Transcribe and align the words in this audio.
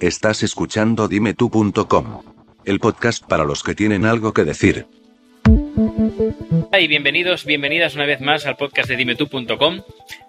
Estás 0.00 0.42
escuchando 0.42 1.08
dimetú.com. 1.08 2.22
El 2.64 2.80
podcast 2.80 3.22
para 3.22 3.44
los 3.44 3.62
que 3.62 3.74
tienen 3.74 4.06
algo 4.06 4.32
que 4.32 4.44
decir. 4.44 4.86
Y 6.72 6.86
bienvenidos, 6.86 7.44
bienvenidas 7.44 7.96
una 7.96 8.06
vez 8.06 8.22
más 8.22 8.46
al 8.46 8.56
podcast 8.56 8.88
de 8.88 8.96
dimetú.com. 8.96 9.82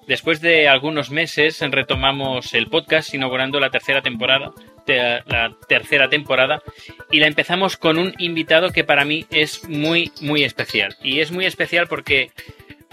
Después 0.09 0.41
de 0.41 0.67
algunos 0.67 1.09
meses 1.09 1.61
retomamos 1.61 2.53
el 2.53 2.67
podcast 2.67 3.13
inaugurando 3.13 3.61
la 3.61 3.69
tercera 3.69 4.01
temporada, 4.01 4.51
la 4.85 5.55
tercera 5.69 6.09
temporada 6.09 6.61
y 7.09 7.21
la 7.21 7.27
empezamos 7.27 7.77
con 7.77 7.97
un 7.97 8.13
invitado 8.17 8.73
que 8.73 8.83
para 8.83 9.05
mí 9.05 9.25
es 9.31 9.69
muy 9.69 10.11
muy 10.19 10.43
especial 10.43 10.97
y 11.01 11.21
es 11.21 11.31
muy 11.31 11.45
especial 11.45 11.87
porque 11.87 12.31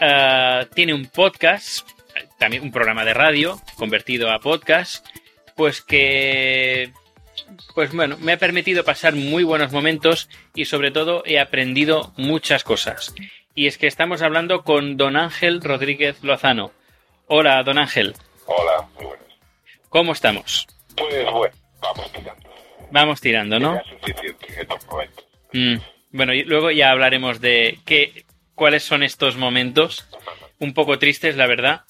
uh, 0.00 0.64
tiene 0.76 0.94
un 0.94 1.06
podcast, 1.06 1.88
también 2.38 2.62
un 2.62 2.70
programa 2.70 3.04
de 3.04 3.14
radio 3.14 3.60
convertido 3.76 4.30
a 4.30 4.38
podcast, 4.38 5.04
pues 5.58 5.82
que 5.82 6.92
pues 7.74 7.92
bueno, 7.92 8.16
me 8.20 8.32
ha 8.32 8.38
permitido 8.38 8.84
pasar 8.84 9.16
muy 9.16 9.42
buenos 9.42 9.72
momentos 9.72 10.30
y 10.54 10.66
sobre 10.66 10.92
todo 10.92 11.24
he 11.26 11.40
aprendido 11.40 12.12
muchas 12.16 12.62
cosas. 12.62 13.12
Y 13.56 13.66
es 13.66 13.76
que 13.76 13.88
estamos 13.88 14.22
hablando 14.22 14.62
con 14.62 14.96
don 14.96 15.16
Ángel 15.16 15.60
Rodríguez 15.60 16.22
Lozano. 16.22 16.70
Hola, 17.26 17.60
don 17.64 17.76
Ángel. 17.76 18.14
Hola, 18.46 18.88
muy 18.94 19.06
buenas. 19.06 19.26
¿Cómo 19.88 20.12
estamos? 20.12 20.68
Pues 20.96 21.28
bueno, 21.28 21.56
vamos 21.80 22.12
tirando. 22.12 22.50
Vamos 22.92 23.20
tirando, 23.20 23.58
¿no? 23.58 23.74
Ya 23.74 23.80
es 23.80 23.88
suficiente 23.88 24.46
en 24.52 24.60
estos 24.60 24.86
momentos. 24.86 25.26
Mm, 25.52 25.76
bueno, 26.12 26.34
y 26.34 26.44
luego 26.44 26.70
ya 26.70 26.92
hablaremos 26.92 27.40
de 27.40 27.80
qué, 27.84 28.24
cuáles 28.54 28.84
son 28.84 29.02
estos 29.02 29.36
momentos. 29.36 30.06
Un 30.60 30.72
poco 30.72 31.00
tristes, 31.00 31.36
la 31.36 31.48
verdad. 31.48 31.82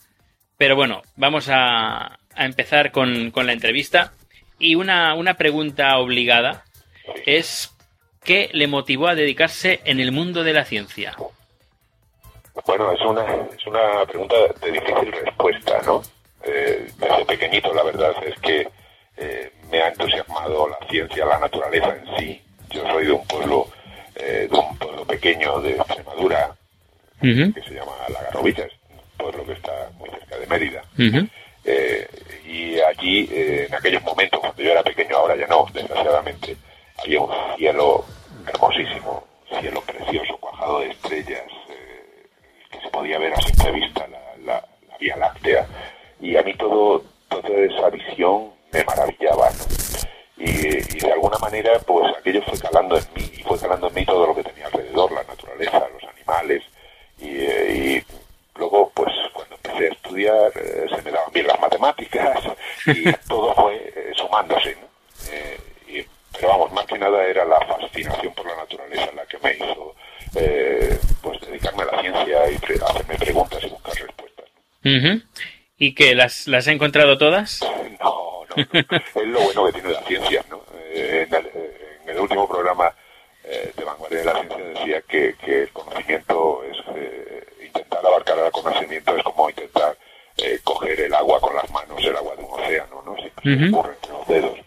Pero 0.56 0.74
bueno, 0.74 1.02
vamos 1.16 1.48
a, 1.50 2.18
a 2.38 2.46
empezar 2.46 2.92
con, 2.92 3.30
con 3.30 3.46
la 3.46 3.52
entrevista. 3.52 4.12
Y 4.58 4.74
una, 4.74 5.14
una 5.14 5.34
pregunta 5.34 5.98
obligada 5.98 6.64
es 7.26 7.74
¿qué 8.24 8.50
le 8.52 8.66
motivó 8.66 9.08
a 9.08 9.14
dedicarse 9.14 9.80
en 9.84 10.00
el 10.00 10.12
mundo 10.12 10.44
de 10.44 10.52
la 10.52 10.64
ciencia? 10.64 11.16
Bueno, 12.66 12.92
es 12.92 13.00
una, 13.00 13.24
es 13.56 13.66
una 13.66 14.04
pregunta 14.06 14.34
de 14.60 14.72
difícil 14.72 15.12
respuesta, 15.12 15.80
¿no? 15.86 16.02
Eh, 16.42 16.90
desde 16.98 17.24
pequeñito, 17.24 17.72
la 17.72 17.82
verdad 17.84 18.12
es 18.24 18.38
que 18.40 18.68
eh, 19.16 19.52
me 19.70 19.80
ha 19.80 19.88
entusiasmado 19.88 20.68
la 20.68 20.78
ciencia, 20.88 21.24
la 21.24 21.38
naturaleza 21.38 21.96
en 21.96 22.18
sí. 22.18 22.42
Yo 22.70 22.82
soy 22.90 23.06
de 23.06 23.12
un 23.12 23.26
pueblo, 23.26 23.66
eh, 24.14 24.48
de 24.50 24.58
un 24.58 24.76
pueblo 24.76 25.04
pequeño 25.04 25.60
de 25.60 25.76
Extremadura, 25.76 26.50
que 27.20 27.62
se 27.66 27.74
llama 27.74 27.92
La 28.08 28.22
Garrovilla, 28.24 28.64
es 28.64 28.72
un 28.90 29.16
pueblo 29.16 29.46
que 29.46 29.52
está 29.52 29.90
muy 29.98 30.10
cerca 30.10 30.38
de 30.38 30.46
Mérida. 30.46 30.82
ujú, 30.98 31.28
Eh, 31.70 32.08
y 32.46 32.80
allí, 32.80 33.28
eh, 33.30 33.66
en 33.68 33.74
aquellos 33.74 34.02
momentos, 34.02 34.40
cuando 34.40 34.62
yo 34.62 34.70
era 34.72 34.82
pequeño, 34.82 35.16
ahora 35.16 35.36
ya 35.36 35.46
no, 35.46 35.66
desgraciadamente, 35.72 36.56
había 36.96 37.20
un 37.20 37.30
cielo 37.56 38.04
hermosísimo, 38.46 39.24
cielo 39.60 39.82
precioso, 39.82 40.36
cuajado 40.38 40.80
de 40.80 40.88
estrellas, 40.88 41.42
eh, 41.68 42.26
que 42.70 42.80
se 42.80 42.88
podía 42.88 43.18
ver 43.18 43.34
a 43.34 43.40
simple 43.42 43.70
vista 43.72 44.06
la, 44.08 44.18
la- 44.46 44.64
la 44.88 44.96
Vía 44.98 45.16
Láctea. 45.16 45.66
Y 46.20 46.36
a 46.36 46.42
mí 46.42 46.54
todo, 46.54 47.04
toda 47.28 47.48
esa 47.48 47.90
visión 47.90 48.50
me 48.72 48.82
maravillaba. 48.84 49.50
Y, 50.38 50.50
y 50.96 50.98
de 51.00 51.12
alguna 51.12 51.36
manera, 51.38 51.78
pues 51.80 52.06
aquello 52.16 52.40
fue 52.42 52.58
calando 52.58 52.96
en 52.96 53.04
mí, 53.14 53.30
y 53.38 53.42
fue 53.42 53.58
calando 53.58 53.88
en 53.88 53.94
mí 53.94 54.04
todo 54.06 54.26
lo 54.26 54.34
que 54.34 54.44
tenía 54.44 54.66
alrededor, 54.66 55.12
la 55.12 55.24
naturaleza, 55.24 55.86
los 55.92 56.04
animales, 56.14 56.62
y, 57.18 57.28
eh, 57.40 58.04
luego, 58.56 58.90
pues 58.94 59.12
estudiar, 60.18 60.52
eh, 60.56 60.86
se 60.94 61.02
me 61.02 61.10
daban 61.10 61.32
bien 61.32 61.46
las 61.46 61.60
matemáticas, 61.60 62.38
y 62.86 63.12
todo 63.28 63.54
fue 63.54 63.74
eh, 63.76 64.12
sumándose, 64.16 64.76
¿no? 64.80 64.88
Eh, 65.32 65.58
y- 65.88 66.06
pero 66.36 66.48
vamos, 66.48 66.72
más 66.72 66.86
que 66.86 66.98
nada 66.98 67.24
era 67.26 67.44
la 67.44 67.60
fascinación 67.66 68.32
por 68.34 68.46
la 68.46 68.56
naturaleza 68.56 69.10
la 69.14 69.26
que 69.26 69.38
me 69.38 69.54
hizo, 69.54 69.94
eh, 70.36 70.98
pues 71.22 71.40
dedicarme 71.40 71.82
a 71.84 71.86
la 71.96 72.00
ciencia 72.00 72.50
y 72.50 72.58
pre- 72.58 72.76
hacerme 72.84 73.14
preguntas 73.16 73.60
y 73.64 73.68
buscar 73.68 73.94
respuestas. 73.94 74.46
¿Y 75.80 75.94
que 75.94 76.14
las, 76.14 76.46
las 76.48 76.66
he 76.66 76.72
encontrado 76.72 77.18
todas? 77.18 77.60
No, 78.00 78.44
no, 78.56 78.64
no. 78.72 79.20
es 79.22 79.28
lo 79.28 79.40
bueno 79.40 79.66
que 79.66 79.72
tiene 79.72 79.90
la 79.92 80.02
ciencia, 80.04 80.44
¿no? 80.48 80.62
Eh, 80.92 81.26
en, 81.28 81.34
el, 81.34 81.46
en 82.04 82.08
el 82.10 82.18
último 82.20 82.48
programa 82.48 82.94
eh, 83.44 83.72
de 83.76 83.84
Vanguardia 83.84 84.18
de 84.20 84.24
la 84.24 84.32
Ciencia 84.34 84.64
decía 84.64 85.02
que, 85.02 85.34
que 85.44 85.62
el 85.64 85.68
conocimiento 85.70 86.62
es 86.64 86.76
eh, 86.96 87.44
intentar 87.66 87.98
abarcar 88.06 88.38
el 88.38 88.50
conocimiento 88.52 89.16
es 89.16 89.22
como 89.24 89.50
intentar 89.50 89.96
eh, 90.36 90.58
coger 90.64 90.98
el 91.00 91.14
agua 91.14 91.40
con 91.40 91.54
las 91.56 91.68
manos, 91.72 91.98
el 92.02 92.16
agua 92.16 92.34
de 92.36 92.42
un 92.44 92.50
se 93.56 93.64
entre 93.64 94.12
los 94.12 94.28
dedos 94.28 94.58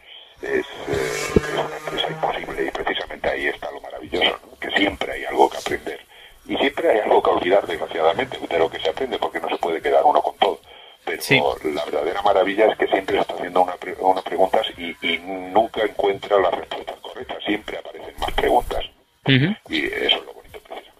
es, 0.41 0.49
eh, 0.49 0.65
es 0.89 1.35
una 1.53 1.77
empresa 1.77 2.07
imposible 2.09 2.65
y 2.65 2.71
precisamente 2.71 3.29
ahí 3.29 3.47
está 3.47 3.69
lo 3.71 3.81
maravilloso, 3.81 4.39
¿no? 4.49 4.57
Que 4.59 4.71
siempre 4.71 5.11
hay 5.13 5.25
algo 5.25 5.49
que 5.49 5.57
aprender 5.57 5.99
y 6.47 6.57
siempre 6.57 6.89
hay 6.89 6.99
algo 6.99 7.21
que 7.21 7.29
olvidar, 7.29 7.67
desgraciadamente, 7.67 8.37
de 8.47 8.59
lo 8.59 8.69
que 8.69 8.79
se 8.79 8.89
aprende 8.89 9.17
porque 9.19 9.39
no 9.39 9.49
se 9.49 9.57
puede 9.57 9.81
quedar 9.81 10.03
uno 10.03 10.21
con 10.21 10.35
todo. 10.37 10.59
Pero 11.05 11.21
Sí. 11.21 11.39
la 11.73 11.85
verdadera 11.85 12.21
maravilla 12.23 12.67
es 12.71 12.77
que 12.77 12.87
siempre 12.87 13.19
está 13.19 13.33
haciendo 13.35 13.61
una 13.63 13.75
pre- 13.75 13.95
unas 13.99 14.23
preguntas 14.23 14.65
y, 14.77 14.95
y 15.05 15.17
nunca 15.19 15.81
encuentra 15.83 16.39
las 16.39 16.53
respuestas 16.53 16.95
correctas. 17.01 17.37
Siempre 17.45 17.77
aparecen 17.77 18.13
más 18.19 18.31
preguntas. 18.33 18.83
Ujú. 19.25 19.55
Y 19.69 19.85
eso 19.85 20.17
es 20.17 20.25
lo 20.25 20.33
bonito, 20.33 20.59
precisamente. 20.59 20.91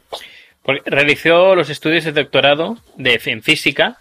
Porque 0.64 0.90
realizó 0.90 1.56
los 1.56 1.70
estudios 1.70 2.04
de 2.04 2.12
doctorado 2.12 2.78
de, 2.96 3.20
en 3.26 3.42
física 3.42 3.98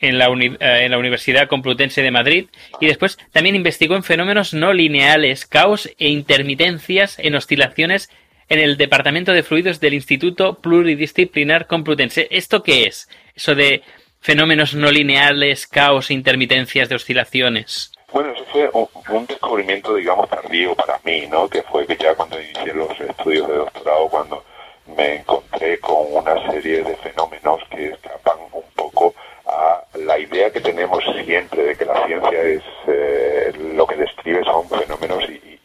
en 0.00 0.18
la, 0.18 0.30
uni- 0.30 0.56
eh, 0.60 0.84
en 0.84 0.90
la 0.90 0.98
Universidad 0.98 1.48
Complutense 1.48 2.02
de 2.02 2.10
Madrid 2.10 2.46
y 2.80 2.86
después 2.86 3.18
también 3.32 3.56
investigó 3.56 3.96
en 3.96 4.02
fenómenos 4.04 4.54
no 4.54 4.72
lineales, 4.72 5.46
caos 5.46 5.90
e 5.98 6.08
intermitencias 6.08 7.18
en 7.18 7.34
oscilaciones 7.34 8.10
en 8.48 8.60
el 8.60 8.76
Departamento 8.76 9.32
de 9.32 9.42
Fluidos 9.42 9.80
del 9.80 9.94
Instituto 9.94 10.58
Pluridisciplinar 10.60 11.66
Complutense. 11.66 12.28
¿Esto 12.30 12.62
qué 12.62 12.84
es? 12.84 13.08
Eso 13.34 13.54
de 13.54 13.82
fenómenos 14.20 14.74
no 14.74 14.90
lineales, 14.90 15.66
caos 15.66 16.10
e 16.10 16.14
intermitencias 16.14 16.88
de 16.88 16.94
oscilaciones. 16.94 17.92
Bueno, 18.10 18.32
eso 18.32 18.44
fue 18.50 18.70
un, 18.72 19.26
descubrimiento, 19.26 19.94
digamos, 19.94 20.30
tardío 20.30 20.74
para 20.74 20.98
mí, 21.04 21.26
¿no? 21.30 21.46
Que 21.46 21.62
fue 21.62 21.86
que 21.86 21.96
ya 21.96 22.14
cuando 22.14 22.40
inicié 22.40 22.72
los 22.72 22.98
estudios 22.98 23.46
de 23.48 23.56
doctorado, 23.56 24.08
cuando 24.08 24.44
me 24.96 25.16
encontré 25.16 25.78
con 25.78 26.06
una 26.10 26.50
serie 26.50 26.82
de 26.82 26.96
fenómenos 26.96 27.60
que 27.70 27.90
escapan 27.90 28.38
un 28.50 28.62
la 29.94 30.18
idea 30.18 30.50
que 30.50 30.60
tenemos 30.60 31.02
siempre 31.24 31.62
de 31.62 31.76
que 31.76 31.84
la 31.84 32.06
ciencia 32.06 32.42
es 32.42 32.62
eh, 32.86 33.52
lo 33.74 33.86
que 33.86 33.96
describe 33.96 34.44
son 34.44 34.68
fenómenos 34.68 35.24
y, 35.28 35.58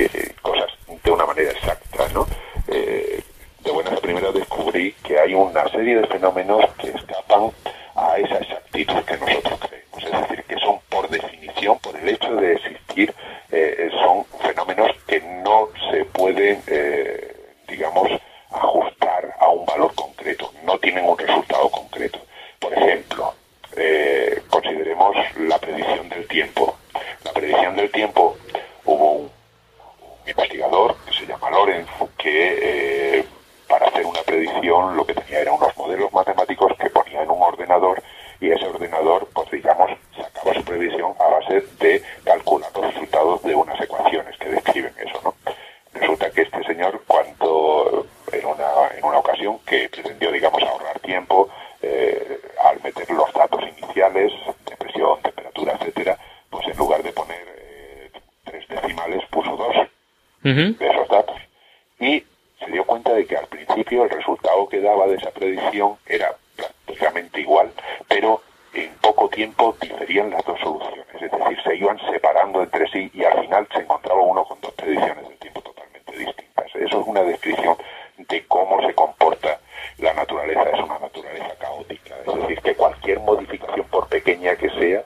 eh, 0.00 0.34
cosas 0.42 0.70
de 1.02 1.10
una 1.10 1.26
manera 1.26 1.50
exacta, 1.50 2.08
¿no? 2.12 2.26
Eh, 2.68 3.22
de 3.64 3.70
buenas 3.70 3.98
primeras 4.00 4.34
descubrí 4.34 4.92
que 5.04 5.18
hay 5.18 5.34
una 5.34 5.66
serie 5.68 5.96
de 6.00 6.06
fenómenos 6.06 6.64
que 6.74 6.88
escapan 6.88 7.50
a 7.94 8.18
esa 8.18 8.38
exactitud 8.38 9.02
que 9.04 9.16
nosotros 9.16 9.60
creemos. 9.60 10.04
Es 10.04 10.28
decir, 10.28 10.44
que 10.44 10.56
son 10.58 10.78
por 10.88 11.08
definición, 11.08 11.78
por 11.80 11.96
el 11.96 12.08
hecho 12.08 12.34
de 12.36 12.54
existir, 12.54 13.14
eh, 13.50 13.90
son 14.02 14.24
fenómenos 14.40 14.90
que 15.06 15.20
no 15.44 15.68
se 15.90 16.04
pueden, 16.06 16.62
eh, 16.66 17.34
digamos, 17.66 18.08
ajustar 18.50 19.34
a 19.38 19.48
un 19.48 19.66
valor 19.66 19.94
concreto, 19.94 20.52
no 20.64 20.78
tienen 20.78 21.04
un 21.04 21.18
resultado 21.18 21.68
concreto. 21.70 22.18
Por 22.58 22.72
ejemplo, 22.72 23.34
eh, 23.76 24.42
consideremos 24.48 25.16
la 25.38 25.58
predicción 25.58 26.08
del 26.08 26.17
tiempo. 26.28 26.67
una 77.08 77.22
descripción 77.22 77.76
de 78.16 78.44
cómo 78.46 78.86
se 78.86 78.94
comporta 78.94 79.58
la 79.98 80.12
naturaleza. 80.14 80.62
Es 80.62 80.80
una 80.80 80.98
naturaleza 80.98 81.54
caótica, 81.58 82.14
es 82.26 82.34
decir, 82.34 82.60
que 82.60 82.74
cualquier 82.74 83.20
modificación, 83.20 83.86
por 83.88 84.08
pequeña 84.08 84.56
que 84.56 84.70
sea, 84.70 85.04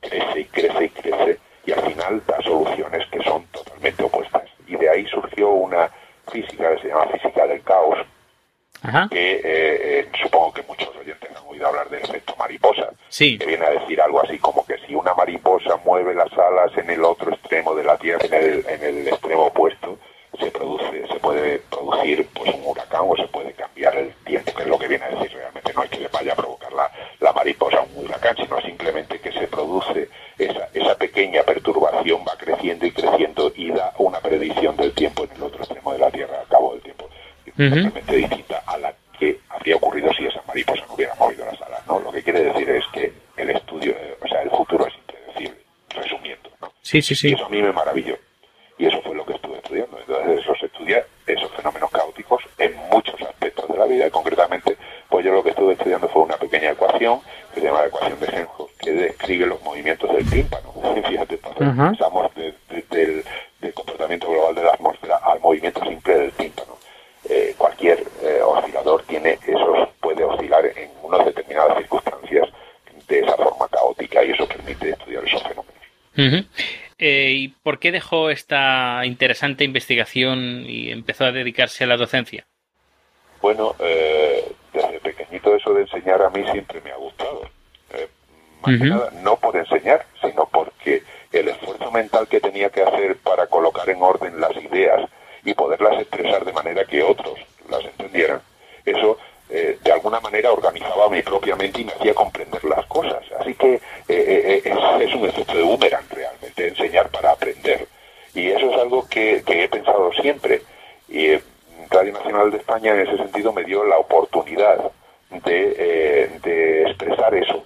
crece 0.00 0.40
y 0.40 0.44
crece 0.46 0.84
y 0.84 0.88
crece 0.88 1.38
y 1.66 1.72
al 1.72 1.80
final 1.82 2.22
da 2.26 2.40
soluciones 2.42 3.06
que 3.10 3.22
son 3.22 3.44
totalmente 3.46 4.02
opuestas. 4.02 4.44
Y 4.66 4.76
de 4.76 4.88
ahí 4.88 5.06
surgió 5.06 5.50
una 5.50 5.90
física 6.30 6.74
que 6.74 6.82
se 6.82 6.88
llama 6.88 7.06
física 7.06 7.46
del 7.46 7.62
caos, 7.62 7.98
que 9.10 9.36
eh, 9.36 9.40
eh, 9.44 10.08
supongo 10.22 10.52
que 10.52 10.62
muchos 10.62 10.94
oyentes 10.96 11.30
han 11.30 11.46
oído 11.46 11.66
hablar 11.66 11.88
del 11.88 12.02
efecto 12.02 12.34
mariposa, 12.36 12.90
que 13.38 13.46
viene 13.46 13.64
a 13.64 13.70
decir 13.70 14.00
algo 14.00 14.20
así 14.22 14.38
como 14.38 14.64
que 14.66 14.76
si 14.86 14.94
una 14.94 15.14
mariposa 15.14 15.76
mueve 15.84 16.14
las 16.14 16.32
alas 16.32 16.76
en 16.76 16.90
el 16.90 17.02
tiempo, 37.56 37.76
totalmente 37.76 38.16
distinta 38.16 38.62
a 38.66 38.78
la 38.78 38.94
que 39.18 39.38
habría 39.48 39.76
ocurrido 39.76 40.12
si 40.14 40.26
esa 40.26 40.42
mariposa 40.46 40.84
no 40.86 40.94
hubiera 40.94 41.14
movido 41.14 41.44
las 41.46 41.60
alas. 41.62 41.86
¿no? 41.86 42.00
Lo 42.00 42.12
que 42.12 42.22
quiere 42.22 42.44
decir 42.44 42.68
es 42.70 42.84
que 42.92 43.12
el 43.36 43.50
estudio, 43.50 43.92
eh, 43.92 44.16
o 44.20 44.28
sea, 44.28 44.42
el 44.42 44.50
futuro 44.50 44.86
es 44.86 44.94
impredecible, 44.94 45.60
resumiendo. 45.90 46.50
¿no? 46.60 46.72
Sí, 46.82 47.00
sí, 47.02 47.14
sí. 47.14 47.30
Y 47.30 47.34
eso 47.34 47.46
a 47.46 47.48
mí 47.48 47.62
me 47.62 47.72
maravilló. 47.72 48.18
Y 48.76 48.86
eso 48.86 49.00
fue 49.02 49.14
lo 49.14 49.24
que 49.24 49.34
estuve 49.34 49.56
estudiando. 49.56 49.98
Entonces 49.98 50.40
eso 50.40 50.54
se 50.56 50.66
estudia 50.66 51.04
esos 51.26 51.50
fenómenos 51.52 51.90
caóticos 51.90 52.42
en 52.58 52.74
muchos 52.90 53.20
aspectos 53.22 53.68
de 53.68 53.78
la 53.78 53.84
vida. 53.86 54.06
Y 54.06 54.10
concretamente, 54.10 54.76
pues 55.08 55.24
yo 55.24 55.32
lo 55.32 55.44
que 55.44 55.50
estuve 55.50 55.74
estudiando 55.74 56.08
fue 56.08 56.22
una 56.22 56.36
pequeña 56.36 56.72
ecuación 56.72 57.20
que 57.54 57.60
se 57.60 57.66
llama 57.66 57.82
la 57.82 57.86
ecuación 57.86 58.18
de 58.18 58.26
Helmholtz, 58.26 58.76
que 58.78 58.90
describe 58.90 59.46
los 59.46 59.62
movimientos 59.62 60.12
del 60.12 60.28
tímpano. 60.28 60.72
Fíjate, 61.08 61.38
pasamos 61.38 62.34
de, 62.34 62.54
de, 62.68 62.84
del, 62.90 63.24
del, 63.60 63.74
comportamiento 63.74 64.28
global 64.28 64.54
de 64.54 64.64
la 64.64 64.72
atmósfera 64.72 65.16
al 65.22 65.38
movimiento 65.40 65.80
simple 65.84 66.14
del 66.14 66.32
tímpano. 66.32 66.76
Eh, 67.28 67.54
cualquier 67.56 68.04
eh, 68.22 68.40
oscilador 68.42 69.02
tiene 69.04 69.38
esos, 69.46 69.88
puede 70.00 70.24
oscilar 70.24 70.66
en 70.66 70.90
unas 71.02 71.24
determinadas 71.24 71.78
circunstancias 71.78 72.48
de 73.08 73.18
esa 73.20 73.36
forma 73.36 73.66
caótica 73.68 74.22
y 74.24 74.32
eso 74.32 74.46
permite 74.46 74.90
estudiar 74.90 75.24
esos 75.24 75.42
fenómenos. 75.42 75.82
Uh 76.16 76.20
-huh. 76.20 76.46
Eh, 76.98 77.30
¿Y 77.32 77.48
por 77.48 77.72
qué 77.84 77.92
dejó 77.92 78.30
esta 78.30 79.02
interesante 79.04 79.62
investigación 79.62 80.64
y 80.66 80.90
empezó 80.90 81.26
a 81.26 81.32
dedicarse 81.32 81.84
a 81.84 81.86
la 81.86 81.98
docencia? 81.98 82.46
Bueno, 83.42 83.76
eh, 83.78 84.42
desde 84.72 85.00
pequeñito 85.00 85.54
eso 85.54 85.74
de 85.74 85.82
enseñar 85.82 86.22
a 86.22 86.30
mí 86.30 86.42
siempre 86.50 86.80
me 86.80 86.92
ha 86.92 86.96
gustado. 86.96 87.42
Eh, 87.92 88.08
más 88.62 88.72
uh 88.72 88.78
-huh. 88.78 88.78
que 88.78 88.88
nada, 88.88 89.10
no 89.22 89.36
por 89.36 89.54
enseñar, 89.54 90.06
sino 90.22 90.48
porque 90.50 91.02
el 91.30 91.48
esfuerzo 91.48 91.90
mental 91.90 92.26
que 92.26 92.40
tenía 92.40 92.70
que 92.70 92.80
hacer 92.80 93.18
para 93.18 93.48
colocar 93.48 93.86
en 93.90 94.00
orden 94.00 94.40
las 94.40 94.56
ideas 94.56 95.02
y 95.44 95.52
poderlas 95.52 96.00
expresar 96.00 96.42
de 96.42 96.54
manera 96.54 96.86
que 96.86 97.02
otros 97.02 97.38
las 97.68 97.84
entendieran, 97.84 98.40
eso 98.86 99.18
eh, 99.50 99.78
de 99.84 99.92
alguna 99.92 100.20
manera 100.20 100.50
organizaba 100.50 101.10
mi 101.10 101.20
propia 101.20 101.54
mente 101.54 101.82
y 101.82 101.84
me 101.84 101.92
hacía 101.92 102.14
comprender 102.14 102.64
las 102.64 102.86
cosas. 102.86 103.22
Así 103.38 103.54
que 103.54 103.74
eh, 104.08 104.62
es, 104.64 105.08
es, 105.08 105.14
un 105.14 105.28
efecto 105.28 105.54
de 105.54 105.62
boomerang 105.62 106.08
realmente, 106.10 106.68
enseñar 106.68 107.08
para 107.10 107.32
aprender. 107.32 107.86
Y 108.34 108.50
eso 108.50 108.70
es 108.70 108.80
algo 108.80 109.06
que, 109.08 109.42
que 109.46 109.64
he 109.64 109.68
pensado 109.68 110.12
siempre. 110.12 110.62
Y 111.08 111.26
eh, 111.26 111.42
Radio 111.90 112.12
Nacional 112.12 112.50
de 112.50 112.58
España 112.58 112.94
en 112.94 113.00
ese 113.00 113.16
sentido 113.16 113.52
me 113.52 113.64
dio 113.64 113.84
la 113.84 113.98
oportunidad 113.98 114.90
de, 115.30 116.30
de 116.42 116.82
expresar 116.82 117.34
eso. 117.34 117.64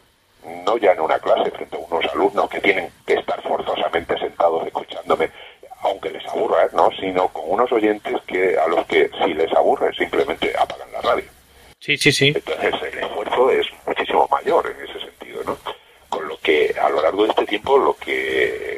No 0.64 0.76
ya 0.76 0.92
en 0.92 1.00
una 1.00 1.18
clase 1.18 1.50
frente 1.50 1.76
a 1.76 1.80
unos 1.80 2.04
alumnos 2.12 2.48
que 2.48 2.60
tienen 2.60 2.90
que 3.06 3.14
estar 3.14 3.40
forzosamente 3.42 4.18
sentados 4.18 4.66
escuchándome, 4.66 5.30
aunque 5.82 6.10
les 6.10 6.26
aburra, 6.26 6.68
¿no? 6.72 6.90
sino 7.00 7.28
con 7.28 7.44
unos 7.46 7.70
oyentes 7.72 8.14
que 8.26 8.58
a 8.58 8.66
los 8.68 8.84
que 8.86 9.10
si 9.24 9.34
les 9.34 9.52
aburre 9.52 9.92
simplemente 9.94 10.52
apagan 10.58 10.92
la 10.92 11.00
radio. 11.00 11.24
Sí, 11.80 11.96
sí, 11.96 12.12
sí. 12.12 12.32
Entonces 12.34 12.74
el 12.92 12.98
esfuerzo 12.98 13.50
es 13.50 13.66
muchísimo 13.86 14.28
mayor 14.30 14.66
en 14.66 14.88
ese 14.88 15.00
sentido, 15.00 15.42
¿no? 15.44 15.56
Con 16.08 16.26
lo 16.26 16.36
que 16.38 16.74
a 16.80 16.88
lo 16.88 17.00
largo 17.00 17.22
de 17.24 17.30
este 17.30 17.46
tiempo 17.46 17.78
lo 17.78 17.94
que 17.94 18.77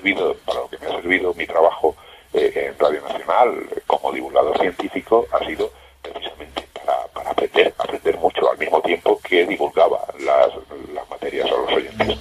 servido, 0.00 0.34
para 0.46 0.60
lo 0.60 0.68
que 0.68 0.78
me 0.78 0.86
ha 0.86 1.02
servido 1.02 1.34
mi 1.34 1.46
trabajo 1.46 1.94
eh, 2.32 2.52
en 2.54 2.78
Radio 2.78 3.02
Nacional 3.02 3.68
como 3.86 4.12
divulgador 4.12 4.58
científico 4.58 5.26
ha 5.32 5.44
sido 5.44 5.70
precisamente 6.02 6.64
para, 6.72 7.06
para 7.08 7.30
aprender, 7.30 7.74
aprender 7.78 8.16
mucho 8.18 8.50
al 8.50 8.58
mismo 8.58 8.80
tiempo 8.80 9.20
que 9.22 9.46
divulgaba 9.46 9.98
las, 10.20 10.48
las 10.94 11.10
materias 11.10 11.46
a 11.46 11.50
los 11.50 11.72
oyentes. 11.72 12.18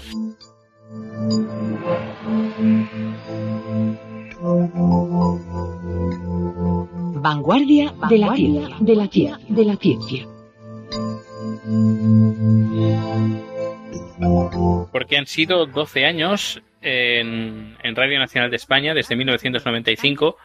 Vanguardia, 7.22 7.94
de, 8.10 8.18
la 8.18 8.36
ciencia, 8.36 8.76
de 8.80 8.96
la 8.96 9.08
ciencia, 9.08 9.40
de 9.48 9.66
la 9.66 9.76
ciencia. 9.76 10.28
Porque 14.92 15.18
han 15.18 15.28
sido 15.28 15.66
12 15.66 16.06
años 16.06 16.62
en, 16.82 17.78
en, 17.84 17.96
Radio 17.96 18.20
Nacional 18.20 18.50
de 18.50 18.56
España 18.56 18.94
desde 18.94 19.16
1995 19.16 20.38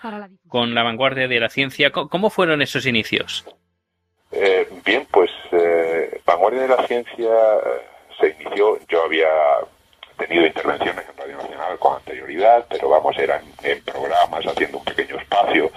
con 0.48 0.74
la 0.74 0.82
vanguardia 0.82 1.28
de 1.28 1.40
la 1.40 1.48
ciencia. 1.48 1.90
¿Cómo 1.90 2.30
fueron 2.30 2.62
esos 2.62 2.86
inicios? 2.86 3.44
Eh, 4.32 4.68
bien, 4.84 5.06
pues 5.12 5.30
eh, 5.52 6.20
Vanguardia 6.26 6.62
de 6.62 6.68
la 6.68 6.86
Ciencia 6.86 7.30
eh, 7.30 7.80
se 8.18 8.36
inició, 8.40 8.78
yo 8.88 9.04
había 9.04 9.28
tenido 10.18 10.46
intervenciones 10.46 11.04
en 11.08 11.16
Radio 11.16 11.36
Nacional 11.36 11.78
con 11.78 11.96
anterioridad, 11.96 12.66
pero 12.68 12.88
vamos, 12.88 13.16
eran 13.18 13.42
en 13.62 13.82
programas 13.84 14.44
haciendo 14.44 14.78
un 14.78 14.84
pequeño 14.84 15.16
espacio 15.18 15.70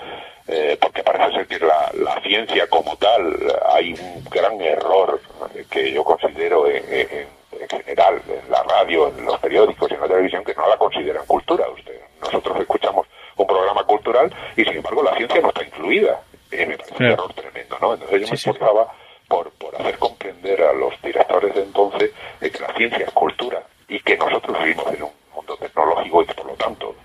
eh, 0.47 0.77
porque 0.81 1.03
parece 1.03 1.33
ser 1.33 1.47
que 1.47 1.59
la, 1.59 1.91
la, 1.93 2.21
ciencia 2.21 2.67
como 2.67 2.95
tal, 2.95 3.37
hay 3.73 3.93
un 3.93 4.23
gran 4.31 4.59
error 4.61 5.19
que 5.69 5.91
yo 5.91 6.03
considero 6.03 6.67
en, 6.67 6.83
en, 6.89 7.27
en, 7.59 7.69
general 7.69 8.21
en 8.27 8.51
la 8.51 8.63
radio, 8.63 9.07
en 9.09 9.25
los 9.25 9.39
periódicos 9.39 9.89
y 9.91 9.93
en 9.95 10.01
la 10.01 10.07
televisión, 10.07 10.43
que 10.43 10.53
no 10.55 10.67
la 10.67 10.77
consideran 10.77 11.25
cultura. 11.25 11.69
Usted, 11.69 11.99
nosotros 12.21 12.59
escuchamos 12.59 13.07
un 13.35 13.47
programa 13.47 13.83
cultural 13.83 14.33
y 14.55 14.63
sin 14.63 14.77
embargo 14.77 15.03
la 15.03 15.15
ciencia 15.15 15.41
no 15.41 15.49
está 15.49 15.63
incluida. 15.63 16.21
Eh, 16.51 16.65
me 16.65 16.77
parece 16.77 16.95
un 16.97 17.05
error 17.05 17.33
tremendo, 17.33 17.77
¿no? 17.81 17.93
Entonces 17.93 18.21
yo 18.21 18.27
me 18.27 18.37
sí, 18.37 18.49
esforzaba 18.49 18.93
por, 19.27 19.51
por 19.51 19.75
hacer 19.75 19.97
comprender 19.97 20.61
a 20.61 20.73
los 20.73 20.99
directores 21.01 21.53
de 21.53 21.63
entonces 21.63 22.11
de 22.39 22.51
que 22.51 22.59
la 22.59 22.73
ciencia 22.73 23.05
es 23.05 23.11
cultura 23.11 23.61
y 23.87 23.99
que 23.99 24.17
nosotros 24.17 24.57
vivimos 24.59 24.87
en 24.93 25.03
un 25.03 25.11
mundo 25.35 25.57
tecnológico 25.57 26.23
y 26.23 26.25
que 26.25 26.33
por 26.33 26.45
lo 26.47 26.53
tanto 26.53 26.95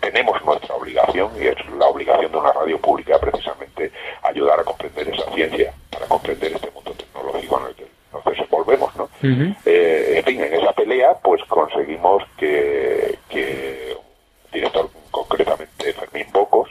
tenemos 0.00 0.42
nuestra 0.44 0.74
obligación 0.74 1.30
y 1.40 1.46
es 1.46 1.56
la 1.78 1.86
obligación 1.86 2.32
de 2.32 2.38
una 2.38 2.52
radio 2.52 2.78
pública 2.78 3.18
precisamente 3.18 3.92
ayudar 4.22 4.60
a 4.60 4.64
comprender 4.64 5.08
esa 5.08 5.30
ciencia 5.32 5.72
para 5.90 6.06
comprender 6.06 6.52
este 6.52 6.70
mundo 6.72 6.92
tecnológico 6.92 7.60
en 7.60 7.66
el 7.66 7.74
que 7.74 7.86
nos 8.12 8.24
desenvolvemos, 8.24 8.94
¿no? 8.96 9.04
Uh 9.04 9.26
-huh. 9.26 9.56
eh, 9.66 10.14
en 10.18 10.24
fin, 10.24 10.40
en 10.42 10.54
esa 10.54 10.72
pelea 10.72 11.14
pues 11.22 11.42
conseguimos 11.44 12.22
que, 12.36 13.18
que 13.28 13.96
un 13.96 14.50
director, 14.52 14.88
concretamente 15.10 15.92
Fermín 15.92 16.26
Bocos, 16.32 16.68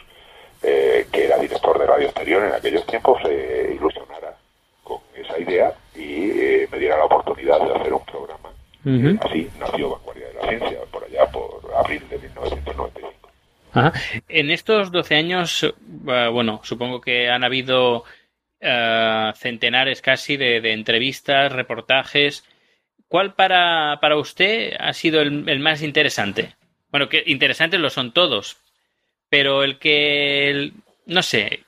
eh, 0.62 1.08
que 1.12 1.26
era 1.26 1.38
director 1.38 1.80
de 1.80 1.86
Radio 1.86 2.06
Exterior 2.08 2.44
en 2.46 2.54
aquellos 2.54 2.86
tiempos, 2.86 3.22
se 3.24 3.74
ilusionara 3.76 4.36
con 4.84 5.00
esa 5.16 5.40
idea 5.40 5.74
y 5.96 6.32
eh, 6.32 6.68
me 6.72 6.80
diera 6.80 6.98
la 6.98 7.06
oportunidad 7.06 7.60
de 7.60 7.74
hacer 7.76 7.94
un 7.94 8.06
programa. 8.06 8.50
Uh 8.86 8.90
-huh. 8.90 9.20
Así 9.26 9.50
nació 9.60 9.92
Vanguardia 9.92 10.28
de 10.28 10.34
la 10.34 10.48
Ciencia, 10.48 10.80
por 10.92 11.04
allá 11.04 11.26
por 11.32 11.62
abril 11.78 12.04
de 12.10 12.18
1995. 12.18 13.30
Ajá. 13.72 13.94
En 14.28 14.50
estos 14.50 14.92
12 14.92 15.16
años, 15.16 15.74
bueno, 15.84 16.60
supongo 16.64 17.02
que 17.02 17.30
han 17.30 17.44
habido 17.44 18.04
uh, 18.70 19.36
centenares 19.36 20.02
casi 20.02 20.38
de, 20.38 20.58
entrevistas, 20.72 21.52
reportajes. 21.52 22.46
¿Cuál 23.08 23.34
para, 23.34 24.00
para 24.02 24.18
usted 24.18 24.74
ha 24.80 24.94
sido 24.94 25.22
el, 25.22 25.60
más 25.60 25.82
interesante? 25.82 26.56
Bueno, 26.92 27.10
que 27.10 27.24
interesantes 27.26 27.80
lo 27.80 27.90
son 27.90 28.14
todos, 28.14 28.58
pero 29.30 29.64
el 29.64 29.80
que, 29.80 30.72
no 31.06 31.24
sé, 31.24 31.64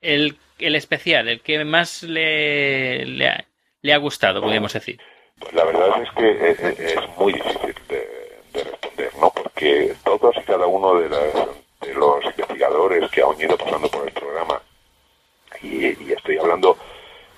el, 0.00 0.36
el 0.58 0.76
especial, 0.76 1.28
el 1.28 1.40
que 1.40 1.64
más 1.64 2.02
le, 2.02 3.06
le, 3.06 3.28
ha, 3.28 3.44
le 3.82 3.92
ha 3.92 3.98
gustado, 3.98 4.40
podríamos 4.40 4.72
decir. 4.72 5.00
Pues 5.38 5.54
la 5.54 5.64
verdad 5.64 6.02
es 6.02 6.10
que 6.12 6.50
es, 6.50 6.78
es 6.78 7.18
muy 7.18 7.32
difícil 7.32 7.74
de, 7.88 8.08
de, 8.52 8.64
responder, 8.64 9.10
¿no? 9.20 9.30
Porque 9.30 9.94
todos 10.04 10.36
y 10.36 10.40
cada 10.42 10.66
uno 10.66 11.00
de, 11.00 11.08
las, 11.08 11.34
de, 11.80 11.94
los 11.94 12.24
investigadores 12.24 13.10
que 13.10 13.22
han 13.22 13.40
ido 13.40 13.56
pasando 13.56 13.88
por 13.88 14.06
el 14.06 14.12
programa, 14.12 14.62
y, 15.62 15.86
y 15.86 16.12
estoy 16.12 16.38
hablando 16.38 16.76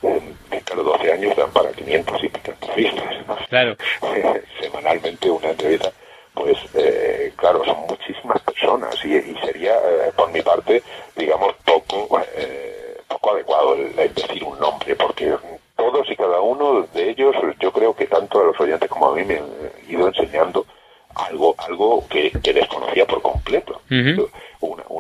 de 0.03 0.61
cada 0.63 0.83
12 0.83 1.13
años, 1.13 1.37
dan 1.37 1.51
para 1.51 1.73
500 1.73 2.25
y 2.25 2.29
pico 2.29 2.51
entrevistas. 2.51 3.15
Claro. 3.49 3.77
Semanalmente 4.61 5.31
una 5.31 5.51
entrevista, 5.51 5.91
pues 6.35 6.57
eh, 6.75 7.33
claro, 7.37 7.65
son 7.65 7.81
muchísimas 7.89 8.41
personas 8.43 8.95
y, 9.05 9.15
y 9.17 9.37
sería, 9.45 9.73
eh, 9.75 10.13
por 10.17 10.31
mi 10.31 10.43
parte, 10.43 10.83
digamos, 11.17 11.55
poco, 11.65 12.21
eh, 12.37 12.99
poco 13.09 13.33
adecuado 13.33 13.75
el, 13.75 13.99
el 13.99 14.15
decir 14.15 14.45
un 14.45 14.59
nombre, 14.59 14.95
porque 14.97 15.35
todos 15.77 16.11
y 16.11 16.17
cada 16.17 16.41
uno 16.41 16.83
de 16.93 17.11
ellos, 17.11 17.35
yo 17.61 17.73
creo 17.73 17.95
que 17.95 18.07
tanto 18.07 18.41
a 18.41 18.45
los 18.45 18.61
oyentes 18.61 18.89
como 18.89 19.09
a 19.09 19.15
mí 19.15 19.25
me 19.25 19.39
han 19.39 19.49
ido 19.89 20.07
enseñando 20.09 20.67
algo 21.15 21.55
algo 21.59 22.05
que, 22.09 22.31
que 22.43 22.53
desconocía 22.53 23.07
por 23.07 23.23
completo. 23.23 23.81
Uh 23.91 23.95
-huh. 23.95 24.31